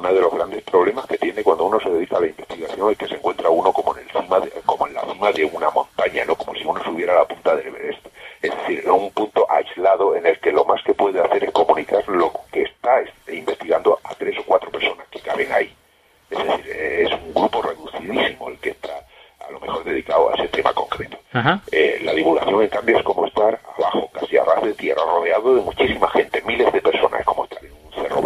Una, 0.04 0.12
de 0.12 0.20
los 0.20 0.34
grandes 0.34 0.62
problemas 0.64 1.06
que 1.06 1.16
tiene 1.16 1.42
cuando 1.42 1.64
uno 1.64 1.80
se 1.80 1.88
dedica 1.88 2.18
a 2.18 2.20
la 2.20 2.26
investigación 2.26 2.90
es 2.90 2.98
que 2.98 3.08
se 3.08 3.14
encuentra 3.14 3.48
uno 3.48 3.72
como 3.72 3.96
en 3.96 4.04
el 4.04 4.10
cima 4.10 4.38
de, 4.38 4.50
cima 4.50 5.32
de 5.32 5.44
una 5.46 5.70
montaña, 5.70 6.24
¿no? 6.26 6.36
Como 6.36 6.54
si 6.54 6.64
uno 6.64 6.82
subiera 6.84 7.14
a 7.14 7.20
la 7.20 7.24
punta 7.24 7.56
del 7.56 7.68
Everest. 7.68 8.06
Es 8.42 8.50
decir, 8.54 8.82
en 8.84 8.90
un 8.90 9.10
punto 9.12 9.46
aislado 9.50 10.14
en 10.14 10.26
el 10.26 10.38
que 10.40 10.52
lo 10.52 10.66
más 10.66 10.82
que 10.82 10.92
puede 10.92 11.20
hacer 11.20 11.44
es 11.44 11.50
comunicar 11.52 12.06
lo 12.08 12.32
que 12.52 12.64
está 12.64 13.00
este, 13.00 13.36
investigando 13.36 13.98
a 14.04 14.14
tres 14.14 14.38
o 14.38 14.42
cuatro 14.44 14.70
personas 14.70 15.06
que 15.08 15.20
caben 15.20 15.50
ahí. 15.50 15.74
Es 16.28 16.38
decir, 16.38 16.70
es 16.70 17.12
un 17.12 17.32
grupo 17.32 17.62
reducidísimo 17.62 18.48
el 18.50 18.58
que 18.58 18.70
está 18.70 19.06
a 19.40 19.52
lo 19.52 19.60
mejor 19.60 19.84
dedicado 19.84 20.30
a 20.30 20.34
ese 20.34 20.48
tema 20.48 20.74
concreto. 20.74 21.16
Eh, 21.72 22.00
la 22.02 22.12
divulgación, 22.12 22.62
en 22.62 22.68
cambio, 22.68 22.98
es 22.98 23.04
como 23.04 23.26
estar 23.26 23.58
abajo, 23.78 24.10
casi 24.12 24.36
a 24.36 24.44
ras 24.44 24.62
de 24.62 24.74
tierra, 24.74 25.02
rodeado 25.02 25.54
de 25.54 25.62
muchísima 25.62 26.10
gente, 26.10 26.42
miles 26.42 26.70
de 26.72 26.82
personas, 26.82 27.20
es 27.20 27.26
como 27.26 27.44
estar 27.44 27.64
en 27.64 27.72
un 27.72 27.92
cerro 27.92 28.20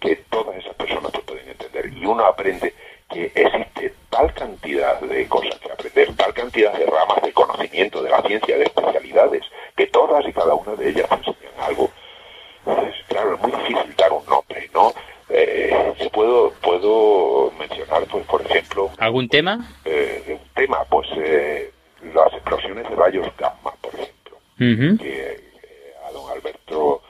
que 0.00 0.16
todas 0.30 0.56
esas 0.56 0.74
personas 0.74 1.12
te 1.12 1.18
pueden 1.20 1.48
entender. 1.48 1.92
Y 1.92 2.04
uno 2.06 2.24
aprende 2.24 2.74
que 3.10 3.32
existe 3.34 3.94
tal 4.10 4.32
cantidad 4.34 5.00
de 5.00 5.26
cosas 5.28 5.58
que 5.58 5.72
aprender, 5.72 6.14
tal 6.16 6.34
cantidad 6.34 6.72
de 6.78 6.86
ramas 6.86 7.22
de 7.22 7.32
conocimiento 7.32 8.02
de 8.02 8.10
la 8.10 8.22
ciencia, 8.22 8.56
de 8.56 8.64
especialidades, 8.64 9.42
que 9.76 9.86
todas 9.86 10.26
y 10.26 10.32
cada 10.32 10.54
una 10.54 10.74
de 10.74 10.90
ellas 10.90 11.08
enseñan 11.10 11.52
algo. 11.60 11.90
Entonces, 12.66 12.94
claro, 13.08 13.34
es 13.34 13.40
muy 13.40 13.50
difícil 13.52 13.96
dar 13.96 14.12
un 14.12 14.26
nombre, 14.26 14.70
¿no? 14.74 14.92
Eh, 15.30 15.94
se 15.98 16.10
puedo 16.10 16.52
puedo 16.62 17.52
mencionar, 17.58 18.04
pues, 18.10 18.24
por 18.26 18.42
ejemplo... 18.42 18.90
¿Algún 18.98 19.28
tema? 19.28 19.68
Eh, 19.84 20.22
un 20.28 20.54
tema, 20.54 20.84
pues, 20.84 21.08
eh, 21.16 21.72
las 22.14 22.32
explosiones 22.32 22.88
de 22.88 22.94
rayos 22.94 23.26
gamma, 23.36 23.72
por 23.80 23.94
ejemplo, 23.94 24.38
que 24.58 25.32
eh, 25.32 25.94
a 26.06 26.12
don 26.12 26.30
Alberto 26.30 27.02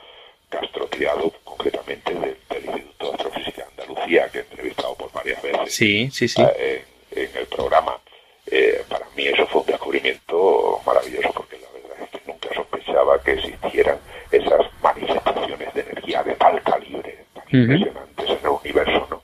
Castro 0.49 0.87
Tirado, 0.87 1.33
concretamente 1.45 2.15
del, 2.15 2.37
Instituto 2.65 3.07
de 3.07 3.13
Astrofísica 3.13 3.65
de 3.65 3.83
Andalucía, 3.83 4.29
que 4.31 4.39
he 4.39 4.41
entrevistado 4.43 4.95
por 4.95 5.13
varias 5.13 5.43
veces 5.43 5.61
sí, 5.79 6.11
sí, 6.11 6.29
sí. 6.29 6.43
En, 6.43 7.23
en, 7.23 7.37
el 7.37 7.47
programa, 7.47 7.99
para 8.89 9.07
mí 9.17 9.27
eso 9.27 9.47
fue 9.47 9.61
un 9.63 9.67
descubrimiento 9.69 10.81
maravilloso, 10.85 11.33
porque 11.33 11.59
la 11.59 11.69
verdad 11.71 11.99
es 12.03 12.11
que 12.11 12.21
nunca 12.27 12.49
sospechaba 12.55 13.23
que 13.23 13.33
existieran 13.33 13.99
esas 14.31 14.67
manifestaciones 14.83 15.75
de 15.75 15.81
energía 15.81 16.23
de 16.23 16.35
tal 16.35 16.63
calibre, 16.63 17.25
tan 17.35 17.45
impresionantes 17.61 18.31
en 18.31 18.39
el 18.43 18.49
universo, 18.49 19.07
¿no? 19.11 19.23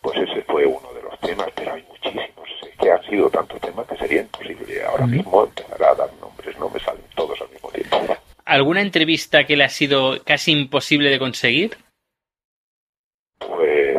Pues 0.00 0.16
ese 0.18 0.42
fue 0.42 0.64
uno 0.66 0.92
de 0.94 1.02
los 1.02 1.18
temas, 1.20 1.48
pero 1.54 1.74
hay 1.74 1.82
muchísimos, 1.82 2.48
es 2.62 2.76
que 2.78 2.90
han 2.90 3.02
sido 3.04 3.28
tantos 3.30 3.60
temas 3.60 3.86
que 3.86 3.96
sería 3.96 4.20
imposible 4.20 4.84
ahora 4.84 5.06
mismo 5.06 5.44
empezar 5.44 5.82
a 5.82 5.94
dar 5.94 6.10
nombres, 6.20 6.58
no 6.58 6.70
me 6.70 6.80
salen 6.80 7.04
todos 7.14 7.40
al 7.40 7.48
mismo 7.50 7.70
tiempo. 7.70 8.16
¿Alguna 8.44 8.80
entrevista 8.80 9.44
que 9.44 9.56
le 9.56 9.64
ha 9.64 9.68
sido 9.68 10.22
casi 10.24 10.52
imposible 10.52 11.10
de 11.10 11.18
conseguir? 11.18 11.76
Pues 13.40 13.98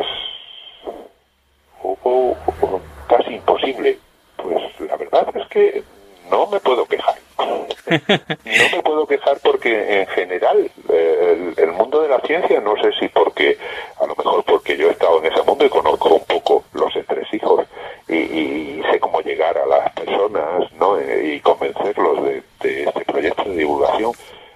hubo, 1.82 2.36
hubo 2.46 2.82
casi 3.08 3.34
imposible. 3.34 3.98
Pues 4.36 4.80
la 4.80 4.96
verdad 5.22 5.42
es 5.42 5.48
que 5.48 5.82
no 6.30 6.46
me 6.46 6.60
puedo 6.60 6.86
quejar. 6.86 7.14
no 7.38 8.76
me 8.76 8.82
puedo 8.82 9.06
quejar 9.06 9.38
porque 9.42 10.00
en 10.00 10.06
general 10.08 10.70
eh, 10.90 11.54
el, 11.56 11.64
el, 11.64 11.72
mundo 11.72 12.02
de 12.02 12.08
la 12.08 12.20
ciencia, 12.20 12.60
no 12.60 12.74
sé 12.82 12.92
si 12.98 13.08
porque, 13.08 13.56
a 13.98 14.06
lo 14.06 14.14
mejor 14.14 14.44
porque 14.44 14.76
yo 14.76 14.88
he 14.88 14.92
estado 14.92 15.18
en 15.18 15.32
ese 15.32 15.42
mundo 15.42 15.64
y 15.64 15.70
conozco 15.70 16.14
un 16.14 16.24
poco 16.24 16.64
los 16.74 16.94
entresijos 16.96 17.66
y, 18.08 18.16
y 18.16 18.82
sé 18.90 19.00
cómo 19.00 19.20
llegar 19.20 19.56
a 19.56 19.66
las 19.66 19.92
personas 19.92 20.70
¿no? 20.78 20.98
Y 21.00 21.40
convencerlos 21.40 22.24
de, 22.24 22.42
de, 22.60 22.84
este 22.84 23.04
proyecto 23.04 23.44
de 23.44 23.56
divulgación, 23.56 24.12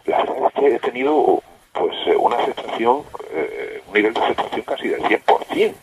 la 0.07 0.19
verdad 0.19 0.37
es 0.47 0.61
que 0.61 0.75
he 0.75 0.79
tenido 0.81 1.43
pues 1.73 1.97
una 2.19 2.37
aceptación, 2.37 3.03
eh, 3.33 3.83
un 3.87 3.95
nivel 3.95 4.13
de 4.13 4.21
aceptación 4.21 4.63
casi 4.63 4.89
del 4.89 5.03
100%. 5.03 5.75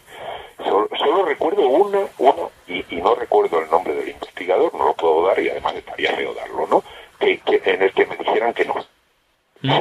Solo, 0.63 0.89
solo 0.97 1.25
recuerdo 1.25 1.67
una, 1.67 1.99
una 2.17 2.43
y, 2.67 2.83
y, 2.93 3.01
no 3.01 3.15
recuerdo 3.15 3.61
el 3.61 3.69
nombre 3.69 3.95
del 3.95 4.09
investigador, 4.09 4.73
no 4.75 4.85
lo 4.85 4.93
puedo 4.93 5.27
dar 5.27 5.39
y 5.39 5.49
además 5.49 5.73
estaría 5.75 6.11
feo 6.15 6.33
darlo, 6.33 6.67
¿no? 6.67 6.83
Que, 7.17 7.39
que 7.39 7.61
en 7.63 7.81
el 7.81 7.93
que 7.93 8.05
me 8.05 8.17
dijeran 8.17 8.53
que 8.53 8.65
no. 8.65 8.75
¿Mm? 9.61 9.79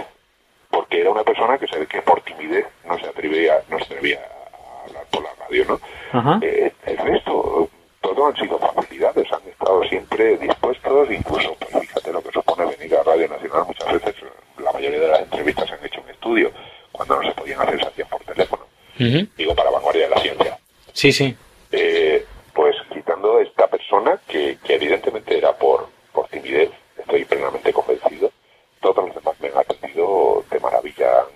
Porque 0.71 1.01
era 1.01 1.11
una 1.11 1.25
persona 1.25 1.59
que 1.59 1.67
se 1.67 1.79
ve 1.79 1.87
que 1.87 2.03
por 2.03 2.21
timidez 2.21 2.67
no 2.85 2.99
se 2.99 3.07
atrevía, 3.07 3.61
no 3.69 3.79
se 3.79 3.85
atrevía 3.85 4.21
a 4.21 4.85
hablar 4.87 5.05
por 5.11 5.23
la 5.25 5.31
radio, 5.41 5.65
¿no? 5.67 5.81
Ajá. 6.13 6.39
Eh, 6.43 6.73
el 6.87 6.99
resto, 6.99 7.69
todo 8.01 8.27
han 8.27 8.37
sido 8.37 8.59
facilidades, 8.59 9.33
han 9.33 9.49
estado 9.49 9.83
siempre 9.85 10.37
dispuestos, 10.39 11.11
incluso, 11.11 11.57
pues 11.59 11.89
fíjate 11.89 12.13
lo 12.13 12.23
que 12.23 12.33
supone 12.33 12.65
venir 12.77 12.97
a 12.97 13.03
Radio 13.03 13.29
Nacional, 13.29 13.65
muchas 13.67 13.93
veces 13.93 14.15
la 14.59 14.73
mayoría 14.73 15.01
de 15.01 15.09
las 15.09 15.21
entrevistas 15.21 15.69
se 15.69 15.75
han 15.75 15.85
hecho 15.85 16.01
en 16.01 16.11
estudio, 16.11 16.53
cuando 16.93 17.21
no 17.21 17.29
se 17.29 17.35
podían 17.35 17.61
hacer, 17.61 17.81
se 17.81 17.89
hacían 17.89 18.09
por 18.09 18.23
teléfono. 18.25 18.65
Uh 18.99 19.03
-huh. 19.03 19.29
Digo, 19.37 19.55
para 19.55 19.71
vanguardia 19.71 20.09
de 20.09 20.15
la 20.15 20.21
ciencia. 20.21 20.59
Sí, 20.99 21.13
sí. 21.13 21.33
Eh, 21.71 22.27
pues 22.53 22.75
quitando 22.93 23.39
esta 23.39 23.69
persona 23.69 24.21
que, 24.27 24.59
que 24.65 24.75
evidentemente 24.75 25.39
era 25.39 25.53
por, 25.57 25.87
por 26.13 26.27
timidez, 26.27 26.71
estoy 26.99 27.25
plenamente 27.25 27.73
convencido, 27.73 28.33
todos 28.81 29.07
los 29.07 29.15
demás 29.15 29.37
me 29.39 29.47
han 29.47 29.59
atendido 29.59 30.45
de 30.51 30.59
maravilla, 30.59 31.21
han 31.21 31.27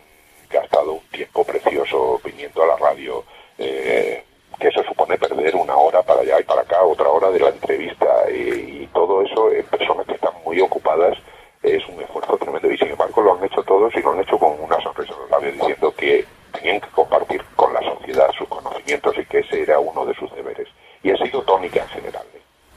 gastado 0.50 0.95
un 0.95 1.07
tiempo 1.12 1.45
precioso 1.45 2.21
viniendo 2.25 2.64
a 2.64 2.66
la 2.66 2.76
radio, 2.76 3.23
eh, 3.57 4.25
que 4.59 4.66
eso 4.66 4.83
supone 4.83 5.16
perder 5.16 5.54
una 5.54 5.76
hora 5.76 6.02
para 6.02 6.23
allá 6.23 6.40
y 6.40 6.42
para 6.42 6.62
acá, 6.62 6.83
otra 6.83 7.09
hora 7.11 7.31
de 7.31 7.38
la 7.38 7.50
entrevista, 7.50 8.09
y, 8.33 8.83
y 8.83 8.88
todo 8.92 9.23
eso 9.23 9.52
en 9.52 9.64
personas 9.66 10.09
que 10.09 10.14
están 10.14 10.35
muy 10.45 10.61
ocupadas 10.61 11.16
es 11.62 11.87
un 11.87 12.02
esfuerzo 12.02 12.37
tremendo 12.37 12.69
y 12.69 12.78
sin 12.78 12.88
embargo 12.88 13.23
lo 13.23 13.37
han 13.37 13.45
hecho 13.45 13.62
todos 13.62 13.95
y 13.95 14.02
lo 14.02 14.11
han 14.11 14.23
hecho 14.23 14.37
con 14.37 14.61
una 14.61 14.83
sonrisa 14.83 15.12
en 15.12 15.21
los 15.21 15.31
labios 15.31 15.54
diciendo 15.54 15.95
que 15.95 16.25
tenían 16.52 16.81
que 16.81 16.88
compartir 16.88 17.42
con 17.57 17.73
la 17.73 17.81
sociedad 17.81 18.31
sus 18.37 18.49
conocimientos 18.49 19.14
y 19.19 19.25
que 19.25 19.38
ese 19.40 19.62
era 19.62 19.78
uno 19.78 20.07
de 20.07 20.14
sus 20.14 20.33
deberes. 20.35 20.69
Y 21.02 21.11
ha 21.11 21.16
sido 21.16 21.42
tónica 21.42 21.83
en 21.83 21.88
general. 21.88 22.26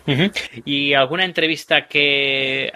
Uh 0.07 0.11
-huh. 0.11 0.63
¿Y 0.75 0.93
alguna 0.93 1.23
entrevista 1.23 1.87
que, 1.87 2.69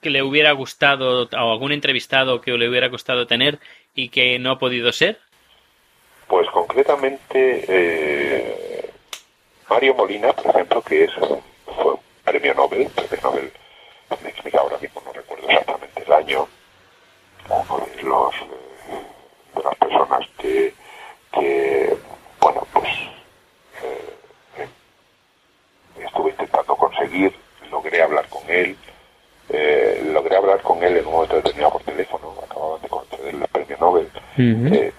que 0.00 0.10
le 0.10 0.22
hubiera 0.22 0.52
gustado, 0.52 1.24
o 1.24 1.52
algún 1.52 1.72
entrevistado 1.72 2.40
que 2.40 2.52
le 2.52 2.68
hubiera 2.68 2.86
gustado 2.86 3.26
tener 3.26 3.58
y 3.92 4.08
que 4.10 4.38
no 4.38 4.52
ha 4.52 4.58
podido 4.60 4.92
ser? 4.92 5.18
Pues 6.28 6.48
concretamente 6.50 7.64
eh, 7.66 8.90
Mario 9.68 9.94
Molina, 9.94 10.32
por 10.32 10.54
ejemplo, 10.54 10.80
que 10.82 11.04
es 11.04 11.10
fue 11.64 11.94
un 11.94 12.00
premio 12.24 12.54
Nobel, 12.54 12.88
premio 12.94 13.18
Nobel 13.24 13.52
me 14.22 14.28
explica 14.28 14.60
ahora 14.60 14.78
mismo, 14.78 15.02
no 15.04 15.12
recuerdo 15.12 15.48
exactamente 15.48 16.04
el 16.06 16.12
año, 16.12 16.48
uno 17.48 17.86
de 17.96 18.02
los 18.04 18.34
de 19.56 19.62
las 19.64 19.74
personas 19.74 20.28
que, 20.38 20.72
que 21.32 21.96
bueno, 22.40 22.64
pues 22.72 22.88
eh, 23.82 24.68
estuve 25.98 26.32
logré 27.70 28.02
hablar 28.02 28.26
con 28.28 28.42
él, 28.48 28.76
eh, 29.50 30.10
logré 30.12 30.36
hablar 30.36 30.60
con 30.62 30.82
él 30.82 30.96
en 30.96 31.06
un 31.06 31.12
momento 31.12 31.36
determinado 31.36 31.72
por 31.72 31.82
teléfono, 31.82 32.34
acababan 32.44 32.82
de 32.82 32.88
conceder 32.88 33.34
el 33.34 33.48
premio 33.48 33.76
Nobel, 33.80 34.08
uh 34.14 34.40
-huh. 34.40 34.74
eh, 34.74 34.92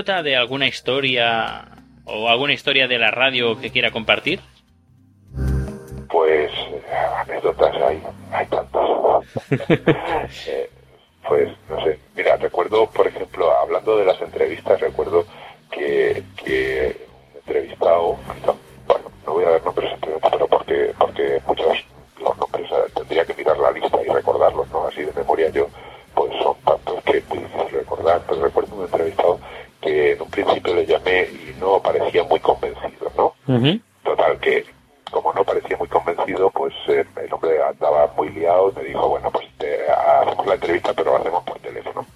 anécdota 0.00 0.22
de 0.22 0.36
alguna 0.36 0.66
historia 0.66 1.68
o 2.04 2.28
alguna 2.28 2.54
historia 2.54 2.88
de 2.88 2.98
la 2.98 3.10
radio 3.10 3.60
que 3.60 3.70
quiera 3.70 3.90
compartir? 3.90 4.40
Pues 6.08 6.50
anécdotas 7.18 7.76
hay, 7.76 8.02
hay 8.32 8.46
tantas. 8.46 8.82
eh, 10.48 10.70
pues 11.28 11.50
no 11.68 11.84
sé, 11.84 11.98
mira, 12.16 12.36
recuerdo, 12.36 12.86
por 12.86 13.06
ejemplo, 13.06 13.52
hablando 13.58 13.98
de 13.98 14.06
las 14.06 14.20
entrevistas, 14.22 14.80
recuerdo 14.80 15.26
que, 15.70 16.22
que 16.42 16.96
un 17.32 17.38
entrevistado, 17.38 18.16
bueno, 18.86 19.10
no 19.26 19.32
voy 19.34 19.44
a 19.44 19.50
dar 19.50 19.64
nombres 19.64 19.90
pero 20.00 20.46
porque, 20.48 20.94
porque 20.98 21.42
muchos 21.46 21.76
los 22.20 22.36
nombres 22.38 22.70
tendría 22.94 23.24
que 23.26 23.34
mirar 23.34 23.58
la 23.58 23.70
lista 23.70 23.98
y 24.02 24.08
recordarlos, 24.08 24.68
¿no? 24.70 24.86
Así 24.86 25.02
de 25.02 25.12
memoria 25.12 25.50
yo, 25.50 25.68
pues 26.14 26.32
son 26.42 26.56
tantos 26.64 27.04
que 27.04 27.18
es 27.18 27.28
muy 27.28 27.38
difícil 27.38 27.70
recordar, 27.70 28.22
pero 28.26 28.42
recuerdo 28.42 28.76
un 28.76 28.84
entrevistado 28.84 29.38
que 29.80 30.12
en 30.12 30.22
un 30.22 30.30
principio 30.30 30.74
le 30.74 30.86
llamé 30.86 31.22
y 31.22 31.54
no 31.58 31.80
parecía 31.80 32.24
muy 32.24 32.40
convencido, 32.40 33.10
¿no? 33.16 33.34
Total, 34.04 34.38
que 34.38 34.64
como 35.10 35.32
no 35.32 35.44
parecía 35.44 35.76
muy 35.76 35.88
convencido, 35.88 36.50
pues 36.50 36.72
eh, 36.88 37.04
el 37.16 37.32
hombre 37.32 37.62
andaba 37.62 38.12
muy 38.16 38.28
liado, 38.30 38.72
me 38.76 38.84
dijo, 38.84 39.08
bueno, 39.08 39.30
pues 39.30 39.46
te, 39.58 39.90
hacemos 39.90 40.46
la 40.46 40.54
entrevista, 40.54 40.92
pero 40.92 41.12
la 41.12 41.18
hacemos 41.18 41.42
por 41.44 41.58
teléfono. 41.58 42.06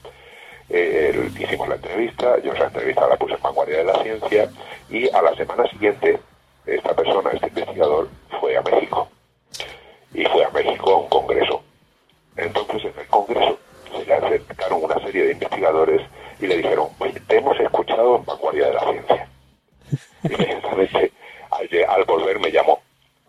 Eh, 0.70 1.30
hicimos 1.38 1.68
la 1.68 1.74
entrevista, 1.74 2.38
yo 2.40 2.52
esa 2.52 2.66
entrevista 2.66 3.06
la 3.08 3.16
puse 3.16 3.34
en 3.34 3.42
Vanguardia 3.42 3.78
de 3.78 3.84
la 3.84 4.02
Ciencia 4.02 4.50
y 4.88 5.08
a 5.08 5.22
la 5.22 5.34
semana 5.34 5.68
siguiente 5.68 6.18
esta 6.66 6.94
persona, 6.94 7.30
este 7.32 7.48
investigador, 7.48 8.08
fue 8.40 8.56
a 8.56 8.62
México. 8.62 9.08
Y 10.14 10.24
fue 10.26 10.44
a 10.44 10.50
México 10.50 10.90
a 10.90 10.98
un 10.98 11.08
congreso. 11.08 11.62
Entonces 12.36 12.84
en 12.84 13.00
el 13.00 13.06
congreso 13.08 13.58
se 13.92 14.06
le 14.06 14.14
acercaron 14.14 14.84
una 14.84 14.98
serie 15.00 15.24
de 15.24 15.32
investigadores 15.32 16.02
y 16.40 16.46
le 16.46 16.56
dijeron, 16.56 16.88
oye, 16.98 17.20
te 17.20 17.38
hemos 17.38 17.58
escuchado 17.58 18.16
en 18.16 18.24
Vanguardia 18.24 18.66
de 18.66 18.74
la 18.74 18.80
Ciencia. 18.80 19.28
Y 20.24 20.32
inmediatamente 20.34 21.12
al, 21.50 21.68
al 21.88 22.04
volver 22.04 22.38
me 22.40 22.50
llamó, 22.50 22.80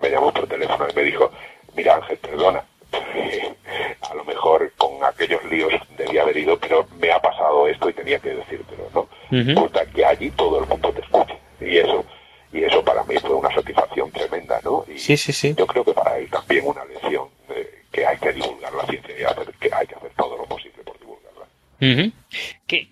me 0.01 0.09
llamó 0.09 0.33
por 0.33 0.47
teléfono 0.47 0.87
y 0.89 0.95
me 0.95 1.03
dijo, 1.03 1.31
mira 1.75 1.95
Ángel, 1.95 2.17
perdona, 2.17 2.63
a 4.09 4.13
lo 4.13 4.23
mejor 4.25 4.71
con 4.77 5.03
aquellos 5.03 5.43
líos 5.45 5.73
debía 5.97 6.21
haber 6.23 6.37
ido, 6.37 6.57
pero 6.59 6.87
me 6.99 7.11
ha 7.11 7.19
pasado 7.19 7.67
esto 7.67 7.89
y 7.89 7.93
tenía 7.93 8.19
que 8.19 8.35
decírtelo, 8.35 8.89
¿no? 8.93 9.07
Resulta 9.29 9.85
que 9.85 10.05
allí 10.05 10.31
todo 10.31 10.59
el 10.59 10.67
mundo 10.67 10.91
te 10.91 11.01
escucha. 11.01 11.35
Y 11.59 11.77
eso, 11.77 12.05
y 12.53 12.63
eso 12.63 12.83
para 12.83 13.03
mí 13.03 13.15
fue 13.17 13.33
una 13.35 13.53
satisfacción 13.53 14.11
tremenda, 14.11 14.59
¿no? 14.63 14.85
Y 14.87 14.97
sí, 14.97 15.17
sí, 15.17 15.33
sí. 15.33 15.55
Yo 15.57 15.67
creo 15.67 15.83
que 15.83 15.93
para 15.93 16.17
él 16.17 16.29
también 16.29 16.65
una 16.65 16.85
lección 16.85 17.27
de 17.49 17.83
que 17.91 18.05
hay 18.05 18.17
que 18.17 18.33
divulgar 18.33 18.73
la 18.73 18.85
ciencia 18.85 19.19
y 19.19 19.23
hacer, 19.23 19.53
que 19.59 19.73
hay 19.73 19.87
que 19.87 19.95
hacer 19.95 20.11
todo 20.17 20.37
lo 20.37 20.45
posible 20.45 20.83
por 20.83 20.97
divulgarla. 20.99 21.45
¿Qué, 21.79 22.11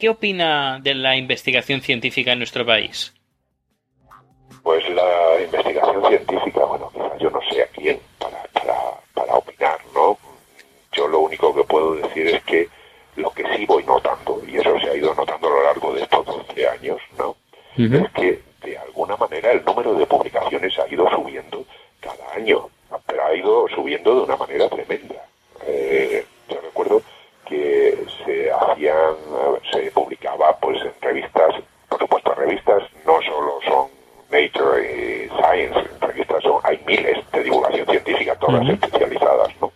¿Qué 0.03 0.10
opina 0.10 0.81
de 0.83 0.95
la 0.95 1.15
investigación 1.15 1.79
científica 1.79 2.33
en 2.33 2.39
nuestro 2.39 2.65
país? 2.65 3.13
Pues 4.62 4.83
la 4.89 5.41
investigación 5.41 6.05
científica, 6.10 6.65
bueno, 6.65 6.91
quizás 6.91 7.19
yo 7.22 7.29
no 7.29 7.39
sé 7.50 7.63
a 7.63 7.67
quién 7.67 7.98
para, 8.19 8.43
para, 8.51 8.75
para 9.13 9.33
opinar, 9.36 9.79
¿no? 9.95 10.17
Yo 10.91 11.07
lo 11.07 11.22
único 11.22 11.55
que 11.55 11.63
puedo 11.63 11.95
decir 11.95 12.27
es 12.27 12.43
que 12.43 12.67
lo 13.15 13.31
que 13.31 13.45
sí 13.55 13.65
voy 13.65 13.86
notando, 13.86 14.41
y 14.45 14.57
eso 14.57 14.77
se 14.81 14.89
ha 14.89 14.98
ido 14.98 15.15
notando 15.15 15.48
a 15.48 15.51
lo 15.51 15.63
largo 15.63 15.93
de 15.93 16.01
estos 16.01 16.25
12 16.25 16.67
años, 16.67 16.98
¿no? 17.17 17.38
Es 17.77 18.12
que 18.12 18.41
de 18.62 18.77
alguna 18.77 19.15
manera 19.15 19.53
el 19.53 19.63
número 19.63 19.93
de 19.93 20.05
publicaciones 20.05 20.77
ha 20.79 20.93
ido 20.93 21.10
subiendo 21.12 21.63
cada 22.01 22.33
año, 22.33 22.69
pero 23.07 23.25
ha 23.25 23.33
ido 23.33 23.69
subiendo 23.69 24.15
de 24.15 24.22
una 24.24 24.36
manera 24.36 24.67
tremenda. 24.67 25.25
Eh, 25.65 26.25
yo 26.50 26.60
recuerdo 26.60 27.01
que 27.48 27.98
se 28.25 28.51
hacían, 28.51 29.15
se 29.72 29.91
publicaba 29.91 30.57
pues 30.60 30.81
en 30.81 30.93
revistas, 31.01 31.55
por 31.89 32.00
supuesto 32.00 32.34
revistas 32.34 32.84
no 33.05 33.21
solo 33.21 33.60
son 33.65 33.88
Nature 34.31 34.81
y 34.81 35.29
Science, 35.29 35.89
revistas 36.01 36.43
son, 36.43 36.60
hay 36.63 36.79
miles 36.86 37.17
de 37.31 37.43
divulgación 37.43 37.86
científica, 38.47 38.88
todas 38.88 39.01
especializadas, 39.09 39.62
¿no? 39.62 39.71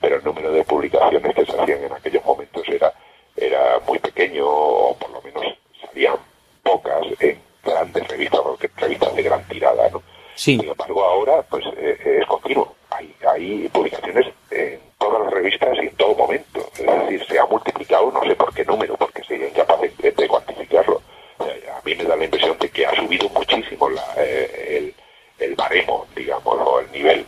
Pero 0.00 0.16
el 0.16 0.24
número 0.24 0.52
de 0.52 0.64
publicaciones 0.64 1.34
que 1.34 1.46
se 1.46 1.60
hacían 1.60 1.84
en 1.84 1.92
aquellos 1.92 2.24
momentos 2.24 2.62
era, 2.68 2.92
era 3.36 3.80
muy 3.86 3.98
pequeño, 3.98 4.46
o 4.46 4.96
por 4.96 5.10
lo 5.10 5.22
menos 5.22 5.44
salían 5.80 6.16
pocas 6.62 7.04
en 7.20 7.38
grandes 7.64 8.08
revistas, 8.08 8.40
porque 8.40 8.70
revistas 8.76 9.14
de 9.14 9.22
gran 9.22 9.42
tirada, 9.48 9.88
¿no? 9.90 10.02
Sí 10.34 10.60
embargo, 10.88 11.04
ahora, 11.04 11.42
pues, 11.42 11.64
eh, 11.76 12.18
es 12.20 12.26
continuo. 12.26 12.74
Hay, 12.90 13.14
hay 13.26 13.68
publicaciones 13.68 14.26
en 14.50 14.80
todas 14.98 15.22
las 15.24 15.32
revistas 15.32 15.76
y 15.76 15.86
en 15.86 15.96
todo 15.96 16.14
momento. 16.14 16.60
Es 16.78 16.86
decir, 16.86 17.26
se 17.26 17.38
ha 17.38 17.46
multiplicado, 17.46 18.10
no 18.10 18.22
sé 18.24 18.34
por 18.34 18.54
qué 18.54 18.64
número, 18.64 18.96
porque 18.96 19.22
sería 19.24 19.48
incapaz 19.48 19.80
de, 19.80 20.10
de 20.12 20.28
cuantificarlo. 20.28 21.02
A 21.40 21.80
mí 21.84 21.94
me 21.94 22.04
da 22.04 22.16
la 22.16 22.24
impresión 22.24 22.56
de 22.58 22.68
que 22.70 22.86
ha 22.86 22.94
subido 22.94 23.28
muchísimo 23.30 23.88
la, 23.90 24.04
eh, 24.16 24.94
el, 25.38 25.46
el, 25.46 25.54
baremo, 25.54 26.06
digamos, 26.16 26.56
o 26.58 26.80
el 26.80 26.90
nivel 26.92 27.20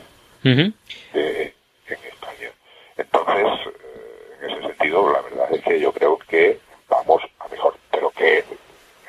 uh 0.44 0.48
-huh. 0.48 0.72
de, 1.12 1.54
en 1.86 1.98
España. 2.08 2.50
Entonces, 2.96 3.46
eh, 3.66 4.36
en 4.42 4.50
ese 4.50 4.62
sentido, 4.68 5.12
la 5.12 5.20
verdad 5.20 5.48
es 5.52 5.62
que 5.62 5.80
yo 5.80 5.92
creo 5.92 6.18
que 6.18 6.58
vamos 6.88 7.22
a 7.38 7.48
mejor, 7.48 7.74
pero 7.90 8.10
que, 8.10 8.44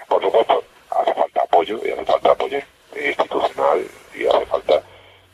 por 0.07 0.21
supuesto, 0.21 0.63
hace 0.91 1.13
falta 1.13 1.41
apoyo 1.41 1.79
y 1.83 1.91
hace 1.91 2.05
falta 2.05 2.31
apoyo 2.31 2.59
institucional 2.95 3.87
y 4.13 4.27
hace 4.27 4.45
falta 4.45 4.83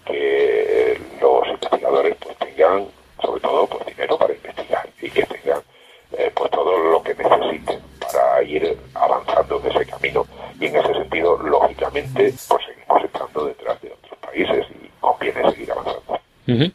que 0.05 0.99
los 1.19 1.47
investigadores 1.47 2.15
pues 2.19 2.37
tengan, 2.37 2.87
sobre 3.21 3.41
todo, 3.41 3.67
pues 3.67 3.85
dinero 3.85 4.17
para 4.17 4.33
investigar 4.33 4.87
y 5.01 5.09
que 5.09 5.23
tengan 5.23 5.61
eh, 6.17 6.31
pues 6.33 6.51
todo 6.51 6.77
para 7.99 8.43
ir 8.43 8.77
avanzando 8.93 9.61
en 9.61 9.71
ese 9.71 9.85
camino 9.85 10.25
y 10.59 10.65
en 10.65 10.75
ese 10.75 10.93
sentido 10.93 11.37
lógicamente 11.37 12.33
pues 12.47 12.65
seguimos 12.65 13.03
estando 13.03 13.45
detrás 13.45 13.81
de 13.81 13.91
otros 13.91 14.19
países 14.19 14.65
y 14.81 14.89
conviene 14.99 15.51
seguir 15.51 15.71
avanzando 15.71 16.13
uh 16.13 16.51
-huh. 16.51 16.73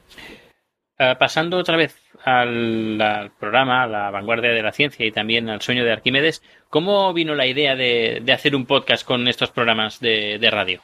uh, 1.01 1.19
pasando 1.19 1.59
otra 1.59 1.77
vez 1.77 1.97
al, 2.25 3.01
al, 3.01 3.31
programa, 3.33 3.83
a 3.83 3.87
la 3.87 4.11
vanguardia 4.11 4.51
de 4.51 4.63
la 4.63 4.73
ciencia 4.73 5.05
y 5.05 5.13
también 5.13 5.49
al 5.49 5.61
sueño 5.61 5.85
de 5.85 5.93
Arquímedes, 5.93 6.43
¿cómo 6.69 7.13
vino 7.13 7.35
la 7.35 7.47
idea 7.47 7.75
de, 7.75 8.21
de 8.23 8.33
hacer 8.33 8.55
un 8.55 8.67
podcast 8.67 9.05
con 9.05 9.27
estos 9.27 9.51
programas 9.51 9.99
de, 10.01 10.39
de 10.39 10.51
radio? 10.51 10.81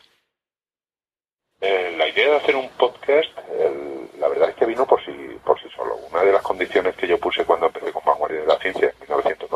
Eh, 1.61 1.94
la 1.96 2.09
idea 2.09 2.31
de 2.31 2.37
hacer 2.37 2.57
un 2.57 2.68
podcast, 2.70 3.31
el, 3.61 4.20
la 4.20 4.29
verdad 4.29 4.51
es 4.51 4.57
que 4.57 4.66
vino 4.66 4.87
por 4.87 5.05
sí, 5.05 5.12
por 5.44 5.61
sí 5.61 5.68
solo. 5.74 5.96
Una 6.11 6.22
de 6.22 6.33
las 6.33 6.42
condiciones 6.42 6.94
que 6.96 7.09
yo 7.09 7.18
puse 7.18 7.44
cuando 7.44 7.66
empecé 7.66 7.92
con 7.92 8.05
Vanguardia 8.05 8.40
de 8.40 8.46
la 8.46 8.59
Ciencia 8.59 8.92
en 8.98 8.98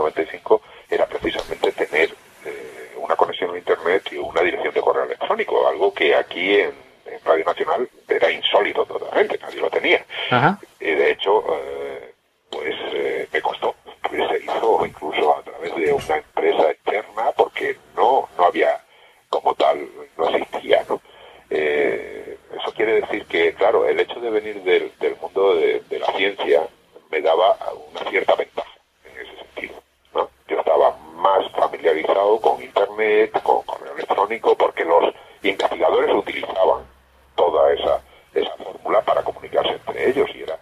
1995 0.02 0.62
era 0.90 1.06
precisamente 1.06 1.72
tener 1.72 2.10
eh, 2.44 2.94
una 2.96 3.16
conexión 3.16 3.54
a 3.54 3.58
Internet 3.58 4.08
y 4.12 4.16
una 4.16 4.42
dirección 4.42 4.74
de 4.74 4.80
correo 4.80 5.04
electrónico, 5.04 5.66
algo 5.66 5.92
que 5.92 6.14
aquí 6.14 6.56
en, 6.56 6.72
en 7.06 7.20
Radio 7.24 7.44
Nacional 7.44 7.88
era 8.08 8.30
insólito 8.30 8.84
totalmente, 8.84 9.38
nadie 9.38 9.60
lo 9.60 9.70
tenía. 9.70 10.04
Ajá. 10.30 10.58
Y 10.80 10.90
de 10.90 11.10
hecho, 11.10 11.44
eh, 11.50 12.14
pues 12.50 12.74
me 13.32 13.40
costó. 13.40 13.74
Pues 14.02 14.28
se 14.28 14.44
hizo 14.44 14.84
incluso 14.84 15.38
a 15.38 15.42
través 15.42 15.74
de 15.74 15.92
una 15.92 16.16
empresa 16.16 16.70
externa 16.70 17.32
porque 17.36 17.76
no, 17.96 18.28
no 18.36 18.44
había 18.44 18.78
como 19.28 19.54
tal, 19.54 19.88
no 20.18 20.28
existía, 20.28 20.84
¿no? 20.88 21.00
Eh, 21.48 22.38
eso 22.58 22.72
quiere 22.72 23.00
decir 23.00 23.24
que, 23.26 23.54
claro, 23.54 23.86
el 23.86 23.98
hecho 24.00 24.20
de 24.20 24.30
venir 24.30 24.62
del, 24.62 24.92
del 24.98 25.16
mundo 25.16 25.54
de, 25.54 25.80
de, 25.88 25.98
la 25.98 26.06
ciencia 26.12 26.66
me 27.10 27.20
daba 27.20 27.56
una 27.90 28.10
cierta 28.10 28.34
ventaja 28.34 28.72
en 29.04 29.26
ese 29.26 29.36
sentido. 29.36 29.74
¿no? 30.14 30.30
Yo 30.48 30.58
estaba 30.58 30.96
más 31.14 31.50
familiarizado 31.52 32.40
con 33.42 33.62
correo 33.62 33.94
electrónico, 33.94 34.56
porque 34.56 34.84
los 34.84 35.14
investigadores 35.42 36.14
utilizaban 36.14 36.84
toda 37.34 37.72
esa, 37.72 38.00
esa 38.34 38.54
fórmula 38.56 39.00
para 39.02 39.22
comunicarse 39.22 39.72
entre 39.72 40.10
ellos 40.10 40.28
y 40.34 40.42
era, 40.42 40.58